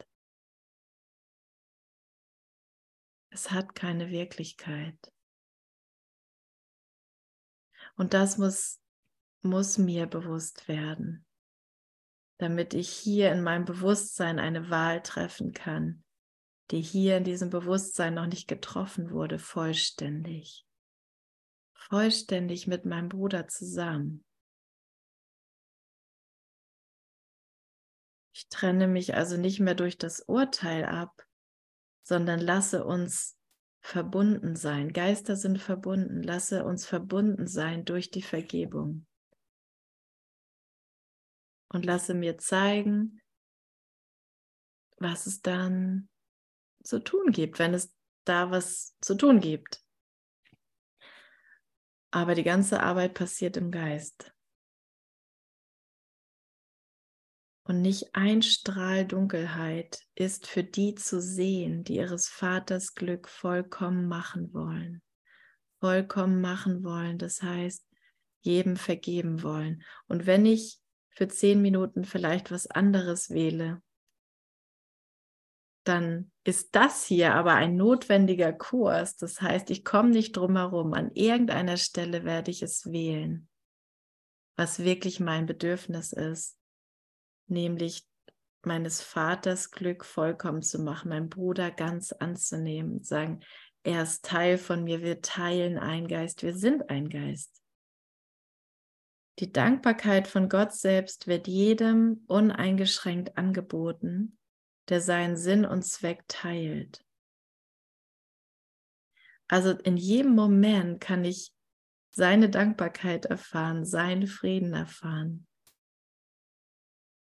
[3.31, 4.97] Es hat keine Wirklichkeit.
[7.97, 8.81] Und das muss,
[9.43, 11.27] muss mir bewusst werden,
[12.39, 16.05] damit ich hier in meinem Bewusstsein eine Wahl treffen kann,
[16.71, 20.68] die hier in diesem Bewusstsein noch nicht getroffen wurde, vollständig
[21.79, 24.25] vollständig mit meinem Bruder zusammen.
[28.35, 31.27] Ich trenne mich also nicht mehr durch das Urteil ab,
[32.03, 33.37] sondern lasse uns
[33.81, 34.93] verbunden sein.
[34.93, 36.23] Geister sind verbunden.
[36.23, 39.07] Lasse uns verbunden sein durch die Vergebung.
[41.71, 43.21] Und lasse mir zeigen,
[44.99, 46.09] was es dann
[46.83, 49.83] zu tun gibt, wenn es da was zu tun gibt.
[52.11, 54.33] Aber die ganze Arbeit passiert im Geist.
[57.65, 64.09] Und nicht ein Strahl Dunkelheit ist für die zu sehen, die ihres Vaters Glück vollkommen
[64.09, 65.03] machen wollen.
[65.81, 67.87] Vollkommen machen wollen, das heißt,
[68.41, 69.85] jedem vergeben wollen.
[70.07, 70.81] Und wenn ich
[71.11, 73.83] für zehn Minuten vielleicht was anderes wähle,
[75.85, 79.19] dann ist das hier aber ein notwendiger Kurs.
[79.19, 80.95] Das heißt, ich komme nicht drum herum.
[80.95, 83.51] An irgendeiner Stelle werde ich es wählen,
[84.57, 86.59] was wirklich mein Bedürfnis ist,
[87.49, 88.09] nämlich
[88.63, 93.41] meines Vaters Glück vollkommen zu machen, meinen Bruder ganz anzunehmen, sagen,
[93.83, 97.63] er ist Teil von mir, wir teilen einen Geist, wir sind ein Geist.
[99.39, 104.38] Die Dankbarkeit von Gott selbst wird jedem uneingeschränkt angeboten
[104.89, 107.05] der seinen Sinn und Zweck teilt.
[109.49, 111.53] Also in jedem Moment kann ich
[112.11, 115.47] seine Dankbarkeit erfahren, seinen Frieden erfahren.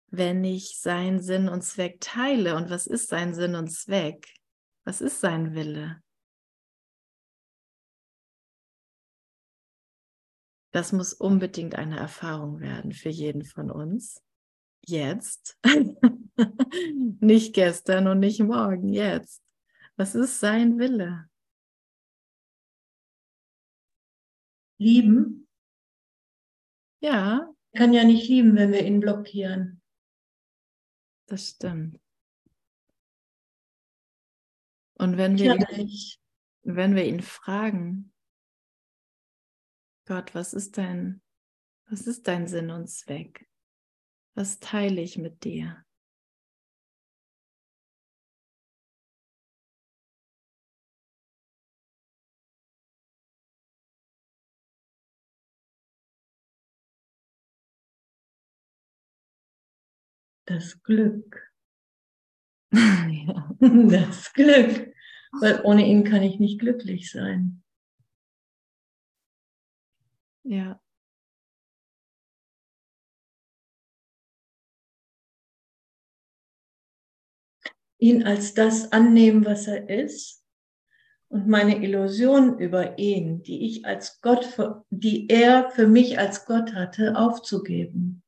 [0.08, 4.28] Wenn ich seinen Sinn und Zweck teile, und was ist sein Sinn und Zweck?
[4.84, 6.02] Was ist sein Wille?
[10.74, 14.22] Das muss unbedingt eine Erfahrung werden für jeden von uns
[14.86, 15.58] jetzt,
[17.19, 19.43] nicht gestern und nicht morgen, jetzt.
[19.95, 21.29] Was ist sein Wille?
[24.77, 25.47] Lieben?
[27.01, 27.53] Ja.
[27.73, 29.81] Er kann ja nicht lieben, wenn wir ihn blockieren.
[31.27, 31.99] Das stimmt.
[34.95, 35.89] Und wenn wir, ihn,
[36.63, 38.13] wenn wir ihn fragen,
[40.05, 41.21] Gott, was ist dein,
[41.89, 43.47] was ist dein Sinn und Zweck?
[44.35, 45.83] Was teile ich mit dir?
[60.45, 61.51] Das Glück.
[62.73, 63.55] ja.
[63.59, 64.93] Das Glück.
[65.39, 67.63] Weil ohne ihn kann ich nicht glücklich sein.
[70.43, 70.81] Ja.
[78.01, 80.43] ihn als das annehmen, was er ist
[81.29, 84.57] und meine Illusion über ihn, die ich als Gott,
[84.89, 88.23] die er für mich als Gott hatte, aufzugeben.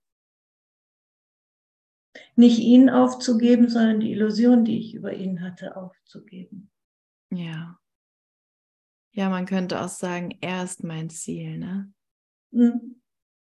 [2.36, 6.72] Nicht ihn aufzugeben, sondern die Illusion, die ich über ihn hatte, aufzugeben.
[7.30, 7.80] Ja.
[9.12, 11.94] Ja, man könnte auch sagen, er ist mein Ziel, ne?
[12.52, 13.02] Mhm.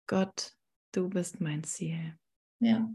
[0.06, 0.54] Gott,
[0.92, 2.18] du bist mein Ziel.
[2.60, 2.92] Ja.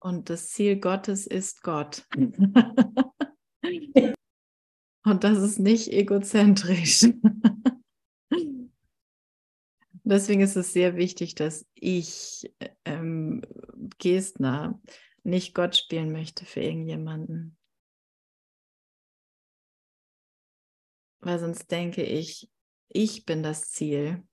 [0.00, 2.06] Und das Ziel Gottes ist Gott.
[5.04, 7.06] Und das ist nicht egozentrisch.
[10.04, 12.50] Deswegen ist es sehr wichtig, dass ich
[12.84, 13.42] ähm,
[13.98, 14.80] Gestner
[15.24, 17.56] nicht Gott spielen möchte für irgendjemanden.
[21.20, 22.50] Weil sonst denke ich,
[22.88, 24.26] ich bin das Ziel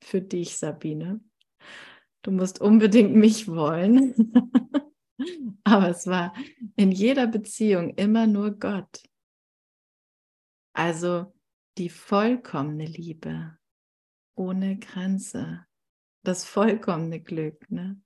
[0.00, 1.20] für dich, Sabine.
[2.22, 4.32] Du musst unbedingt mich wollen.
[5.64, 6.34] Aber es war
[6.76, 9.02] in jeder Beziehung immer nur Gott.
[10.72, 11.34] Also
[11.78, 13.58] die vollkommene Liebe,
[14.34, 15.66] ohne Grenze,
[16.24, 17.70] das vollkommene Glück.
[17.70, 18.00] Ne?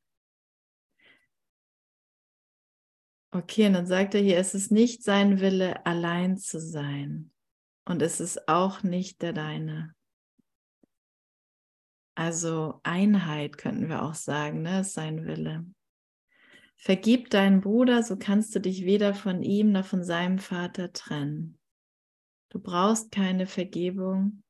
[3.35, 7.33] Okay, und dann sagt er hier, es ist nicht sein Wille, allein zu sein.
[7.85, 9.93] Und es ist auch nicht der deine.
[12.15, 14.83] Also Einheit könnten wir auch sagen, ne?
[14.83, 15.67] ist sein Wille.
[16.77, 21.59] Vergib deinen Bruder, so kannst du dich weder von ihm noch von seinem Vater trennen.
[22.51, 24.45] Du brauchst keine Vergebung.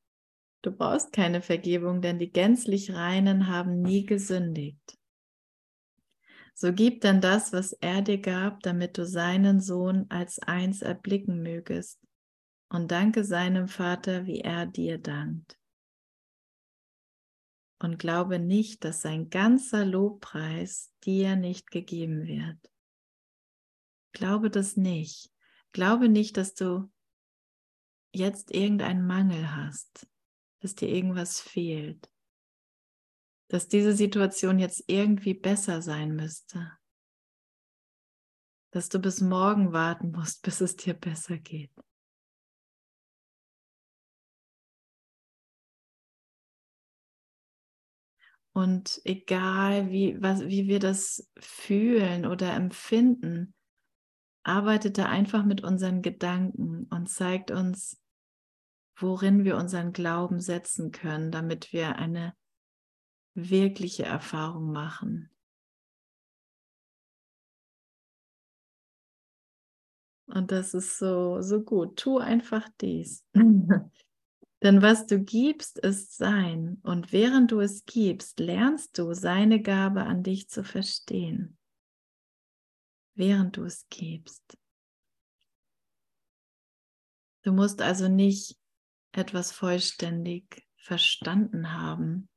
[0.60, 4.98] Du brauchst keine Vergebung, denn die gänzlich Reinen haben nie gesündigt.
[6.56, 11.42] So gib dann das, was er dir gab, damit du seinen Sohn als eins erblicken
[11.42, 12.00] mögest
[12.68, 15.58] und danke seinem Vater, wie er dir dankt.
[17.80, 22.58] Und glaube nicht, dass sein ganzer Lobpreis dir nicht gegeben wird.
[24.12, 25.30] Glaube das nicht.
[25.72, 26.90] Glaube nicht, dass du
[28.14, 30.06] jetzt irgendeinen Mangel hast,
[30.60, 32.08] dass dir irgendwas fehlt,
[33.48, 36.72] dass diese Situation jetzt irgendwie besser sein müsste,
[38.72, 41.70] dass du bis morgen warten musst, bis es dir besser geht.
[48.56, 53.52] Und egal, wie, was, wie wir das fühlen oder empfinden,
[54.44, 58.00] arbeitet da einfach mit unseren Gedanken und zeigt uns,
[58.96, 62.32] worin wir unseren Glauben setzen können, damit wir eine
[63.34, 65.30] wirkliche Erfahrung machen.
[70.26, 71.96] Und das ist so, so gut.
[71.96, 73.24] Tu einfach dies.
[74.62, 76.78] Denn was du gibst, ist sein.
[76.82, 81.58] Und während du es gibst, lernst du seine Gabe an dich zu verstehen.
[83.14, 84.58] Während du es gibst.
[87.42, 88.58] Du musst also nicht
[89.12, 92.28] etwas vollständig verstanden haben.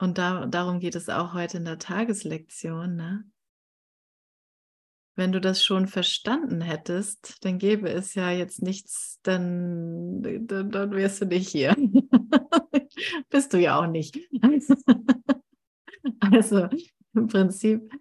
[0.00, 2.96] Und da, darum geht es auch heute in der Tageslektion.
[2.96, 3.24] Ne?
[5.14, 10.90] Wenn du das schon verstanden hättest, dann gäbe es ja jetzt nichts, dann, dann, dann
[10.92, 11.76] wärst du nicht hier.
[13.28, 14.18] Bist du ja auch nicht.
[16.20, 16.68] also
[17.12, 17.92] im Prinzip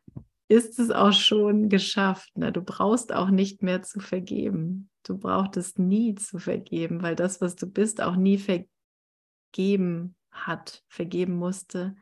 [0.48, 2.38] ist es auch schon geschafft.
[2.38, 2.54] Ne?
[2.54, 4.90] Du brauchst auch nicht mehr zu vergeben.
[5.04, 11.36] Du brauchtest nie zu vergeben, weil das, was du bist, auch nie vergeben hat, vergeben
[11.36, 11.96] musste.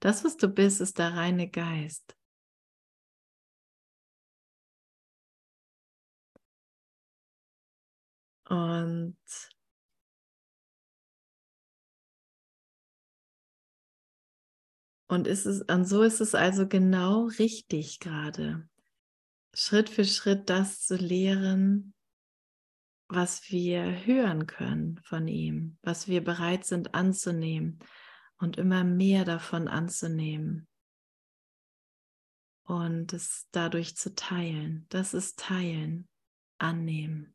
[0.00, 2.16] Das, was du bist, ist der reine Geist.
[8.48, 9.16] Und
[15.06, 18.68] Und ist es, und so ist es also genau richtig gerade,
[19.54, 21.93] Schritt für Schritt das zu lehren,
[23.14, 27.78] was wir hören können von ihm, was wir bereit sind anzunehmen
[28.38, 30.66] und immer mehr davon anzunehmen
[32.64, 34.86] und es dadurch zu teilen.
[34.88, 36.08] Das ist teilen,
[36.58, 37.34] annehmen.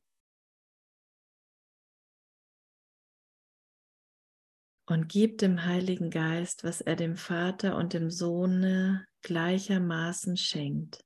[4.90, 11.06] und gib dem Heiligen Geist, was er dem Vater und dem Sohne gleichermaßen schenkt.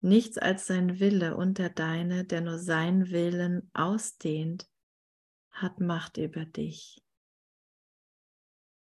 [0.00, 4.68] Nichts als sein Wille und der deine, der nur seinen Willen ausdehnt,
[5.50, 7.02] hat Macht über dich.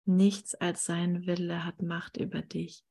[0.06, 2.84] Nichts als sein Wille hat Macht über dich.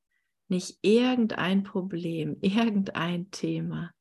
[0.49, 3.93] Nicht irgendein Problem, irgendein Thema,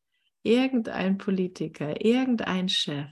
[0.44, 3.10] irgendein Politiker, irgendein Chef,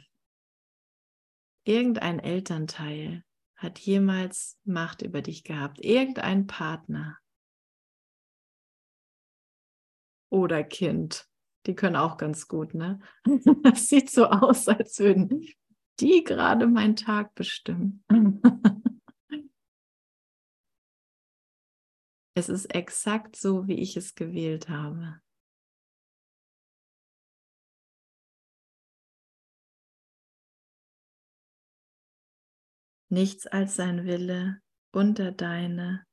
[1.66, 3.26] irgendein Elternteil,
[3.56, 5.84] hat jemals Macht über dich gehabt?
[5.84, 7.18] Irgendein Partner?
[10.30, 11.28] Oder Kind.
[11.66, 13.00] Die können auch ganz gut, ne?
[13.74, 15.46] Es sieht so aus, als würden
[16.00, 18.04] die gerade meinen Tag bestimmen.
[22.38, 25.22] Es ist exakt so, wie ich es gewählt habe.
[33.08, 34.60] Nichts als sein Wille
[34.92, 36.06] und der deine,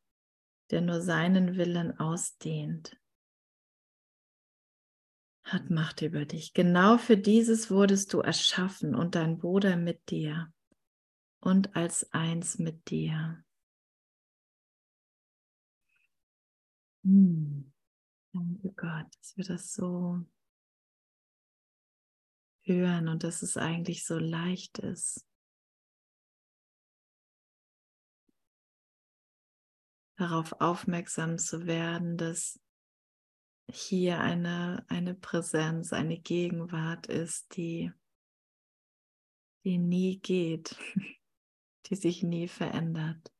[0.70, 2.96] der nur seinen Willen ausdehnt
[5.44, 6.54] hat Macht über dich.
[6.54, 10.52] Genau für dieses wurdest du erschaffen und dein Bruder mit dir
[11.40, 13.44] und als eins mit dir.
[17.04, 17.72] Hm.
[18.32, 20.24] Danke Gott, dass wir das so
[22.62, 25.26] hören und dass es eigentlich so leicht ist.
[30.22, 32.60] darauf aufmerksam zu werden, dass
[33.70, 37.92] hier eine, eine Präsenz, eine Gegenwart ist, die,
[39.64, 40.76] die nie geht,
[41.86, 43.32] die sich nie verändert.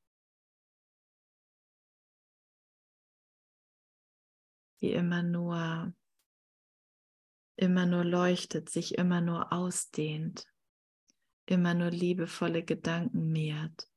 [4.80, 5.94] Die immer nur,
[7.56, 10.46] immer nur leuchtet, sich immer nur ausdehnt,
[11.46, 13.88] immer nur liebevolle Gedanken mehrt.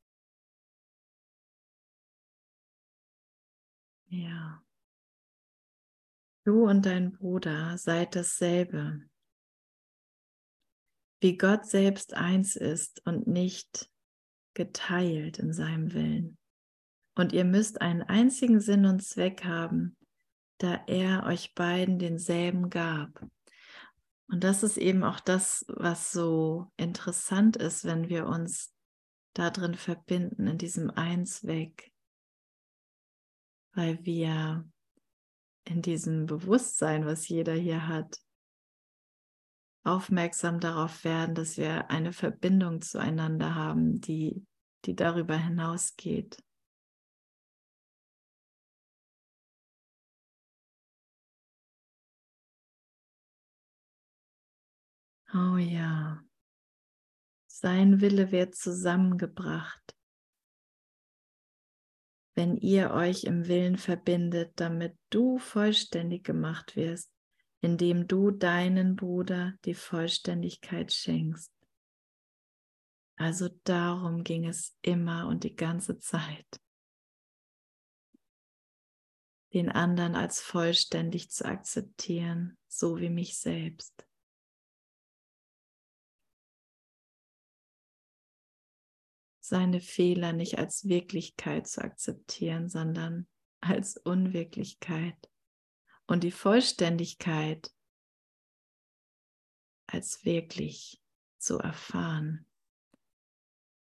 [4.08, 4.64] Ja.
[6.46, 9.02] Du und dein Bruder seid dasselbe.
[11.20, 13.91] Wie Gott selbst eins ist und nicht
[14.54, 16.38] geteilt in seinem Willen.
[17.16, 19.98] Und ihr müsst einen einzigen Sinn und Zweck haben,
[20.60, 23.28] da er euch beiden denselben gab.
[24.28, 28.72] Und das ist eben auch das, was so interessant ist, wenn wir uns
[29.34, 31.91] darin verbinden, in diesem Einsweg,
[33.74, 34.70] weil wir
[35.66, 38.20] in diesem Bewusstsein, was jeder hier hat,
[39.84, 44.45] aufmerksam darauf werden, dass wir eine Verbindung zueinander haben, die,
[44.86, 46.38] die darüber hinausgeht.
[55.34, 56.24] Oh ja,
[57.47, 59.95] sein Wille wird zusammengebracht
[62.36, 67.10] wenn ihr euch im Willen verbindet, damit du vollständig gemacht wirst,
[67.62, 71.52] indem du deinen Bruder die Vollständigkeit schenkst.
[73.18, 76.62] Also darum ging es immer und die ganze Zeit,
[79.54, 84.06] den anderen als vollständig zu akzeptieren, so wie mich selbst.
[89.48, 93.28] Seine Fehler nicht als Wirklichkeit zu akzeptieren, sondern
[93.62, 95.30] als Unwirklichkeit
[96.08, 97.72] und die Vollständigkeit
[99.88, 101.02] als wirklich
[101.38, 102.48] zu erfahren,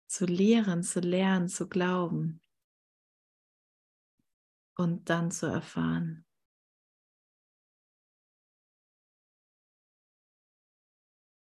[0.07, 2.41] zu lehren, zu lernen, zu glauben
[4.75, 6.25] und dann zu erfahren.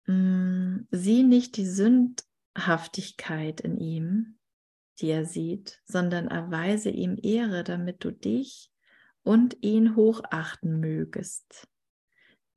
[0.07, 2.24] Mm, sieh nicht die Sünd
[2.57, 4.37] Haftigkeit in ihm,
[4.99, 8.71] die er sieht, sondern erweise ihm Ehre, damit du dich
[9.23, 11.67] und ihn hochachten mögest.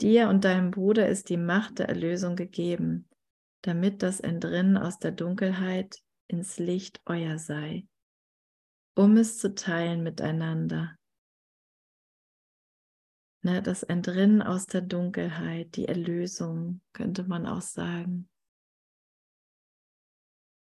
[0.01, 3.09] Dir und deinem Bruder ist die Macht der Erlösung gegeben,
[3.63, 7.89] damit das Entrinnen aus der Dunkelheit ins Licht euer sei,
[8.95, 10.97] um es zu teilen miteinander.
[13.43, 18.29] Ne, das Entrinnen aus der Dunkelheit, die Erlösung, könnte man auch sagen.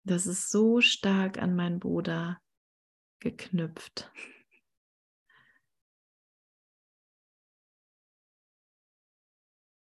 [0.08, 2.40] Das ist so stark an meinen Bruder
[3.20, 4.12] geknüpft.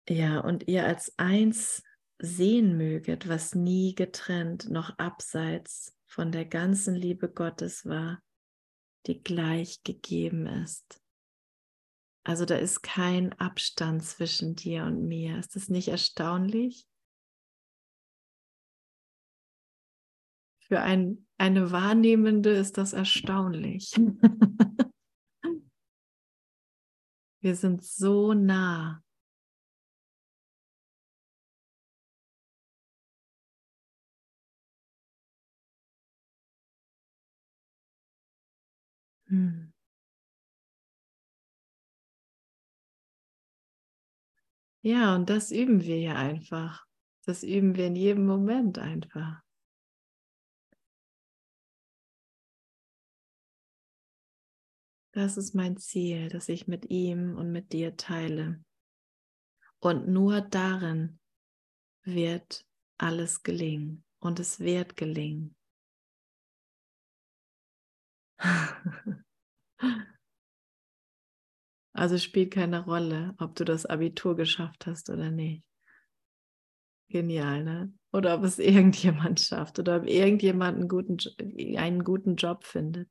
[0.08, 1.82] Ja, und ihr als eins
[2.18, 8.22] sehen möget, was nie getrennt noch abseits von der ganzen Liebe Gottes war,
[9.06, 11.02] die gleich gegeben ist.
[12.24, 15.38] Also da ist kein Abstand zwischen dir und mir.
[15.38, 16.86] Ist das nicht erstaunlich?
[20.68, 23.94] Für ein, eine Wahrnehmende ist das erstaunlich.
[27.40, 29.00] Wir sind so nah.
[39.28, 39.72] Hm.
[44.82, 46.84] Ja, und das üben wir ja einfach.
[47.24, 49.45] Das üben wir in jedem Moment einfach.
[55.16, 58.62] Das ist mein Ziel, das ich mit ihm und mit dir teile.
[59.78, 61.18] Und nur darin
[62.02, 62.66] wird
[62.98, 65.56] alles gelingen und es wird gelingen.
[71.94, 75.64] Also spielt keine Rolle, ob du das Abitur geschafft hast oder nicht.
[77.08, 77.90] Genial, ne?
[78.12, 81.16] Oder ob es irgendjemand schafft oder ob irgendjemand einen guten,
[81.78, 83.08] einen guten Job findet.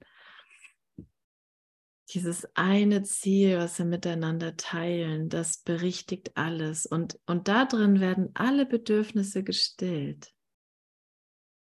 [2.10, 6.86] Dieses eine Ziel, was wir miteinander teilen, das berichtigt alles.
[6.86, 10.32] Und, und da drin werden alle Bedürfnisse gestillt.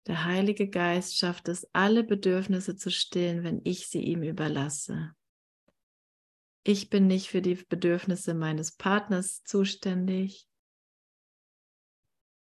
[0.07, 5.12] Der Heilige Geist schafft es, alle Bedürfnisse zu stillen, wenn ich sie ihm überlasse.
[6.64, 10.49] Ich bin nicht für die Bedürfnisse meines Partners zuständig.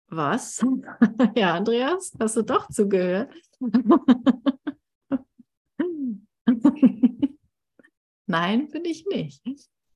[0.09, 0.65] Was?
[1.37, 3.35] ja, Andreas, hast du doch zugehört?
[8.29, 9.43] Nein, bin ich nicht.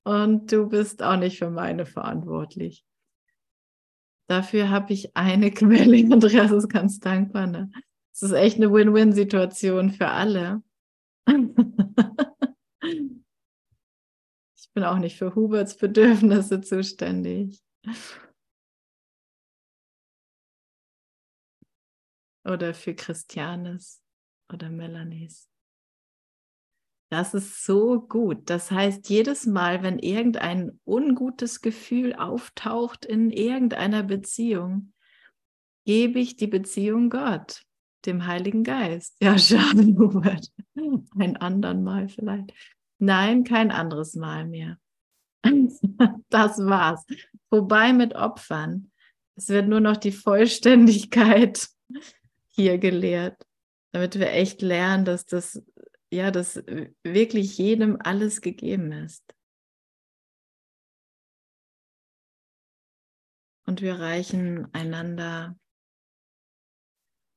[0.04, 2.84] Und du bist auch nicht für meine verantwortlich.
[4.26, 6.12] Dafür habe ich eine Quelle.
[6.12, 7.46] Andreas ist ganz dankbar.
[7.46, 7.70] Ne?
[8.12, 10.62] Es ist echt eine Win-Win-Situation für alle.
[11.28, 11.34] ich
[14.72, 17.62] bin auch nicht für Huberts Bedürfnisse zuständig.
[22.44, 24.02] Oder für Christianes
[24.50, 25.51] oder Melanies.
[27.12, 28.48] Das ist so gut.
[28.48, 34.94] Das heißt, jedes Mal, wenn irgendein ungutes Gefühl auftaucht in irgendeiner Beziehung,
[35.84, 37.64] gebe ich die Beziehung Gott,
[38.06, 39.14] dem Heiligen Geist.
[39.20, 40.48] Ja, schade, Hubert.
[41.14, 42.54] Ein andern Mal vielleicht.
[42.98, 44.78] Nein, kein anderes Mal mehr.
[46.30, 47.04] Das war's.
[47.50, 48.90] Vorbei mit Opfern.
[49.36, 51.68] Es wird nur noch die Vollständigkeit
[52.48, 53.36] hier gelehrt,
[53.92, 55.62] damit wir echt lernen, dass das
[56.12, 56.56] ja, dass
[57.02, 59.34] wirklich jedem alles gegeben ist.
[63.66, 65.58] Und wir reichen einander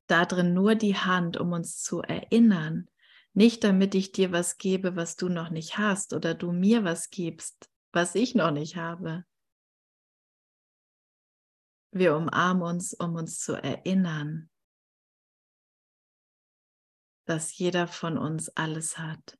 [0.07, 2.89] darin nur die Hand, um uns zu erinnern.
[3.33, 7.09] Nicht damit ich dir was gebe, was du noch nicht hast, oder du mir was
[7.09, 9.25] gibst, was ich noch nicht habe.
[11.91, 14.49] Wir umarmen uns, um uns zu erinnern,
[17.25, 19.37] dass jeder von uns alles hat.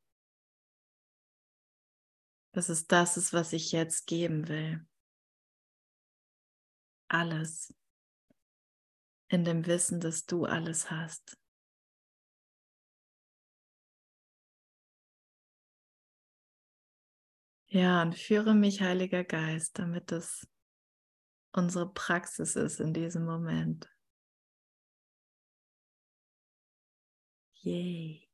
[2.51, 4.85] Dass es das ist, was ich jetzt geben will.
[7.07, 7.73] Alles.
[9.27, 11.37] In dem Wissen, dass du alles hast.
[17.67, 20.47] Ja, und führe mich, Heiliger Geist, damit es
[21.51, 23.89] unsere Praxis ist in diesem Moment.
[27.65, 28.29] Yay.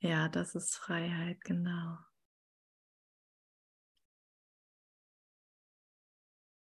[0.00, 1.98] Ja, das ist Freiheit, genau.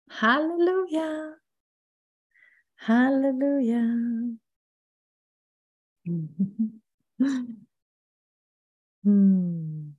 [0.10, 1.38] Halleluja.
[2.78, 3.82] Halleluja.
[9.04, 9.96] hm.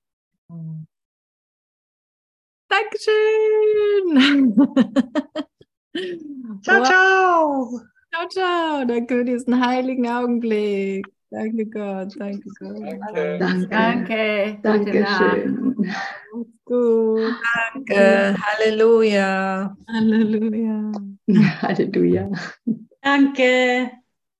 [2.68, 4.54] Dankeschön.
[6.62, 7.80] ciao, ciao.
[8.12, 8.84] Ciao, ciao.
[8.84, 11.15] Danke für diesen heiligen Augenblick.
[11.30, 12.78] Danke Gott, danke Gott.
[12.80, 13.66] Danke.
[13.68, 14.58] Danke.
[14.62, 15.86] Danke schön.
[16.64, 17.34] Gut.
[17.74, 18.36] Danke.
[18.40, 19.76] Halleluja.
[19.88, 20.92] Halleluja.
[21.62, 22.30] Halleluja.
[23.02, 23.90] Danke.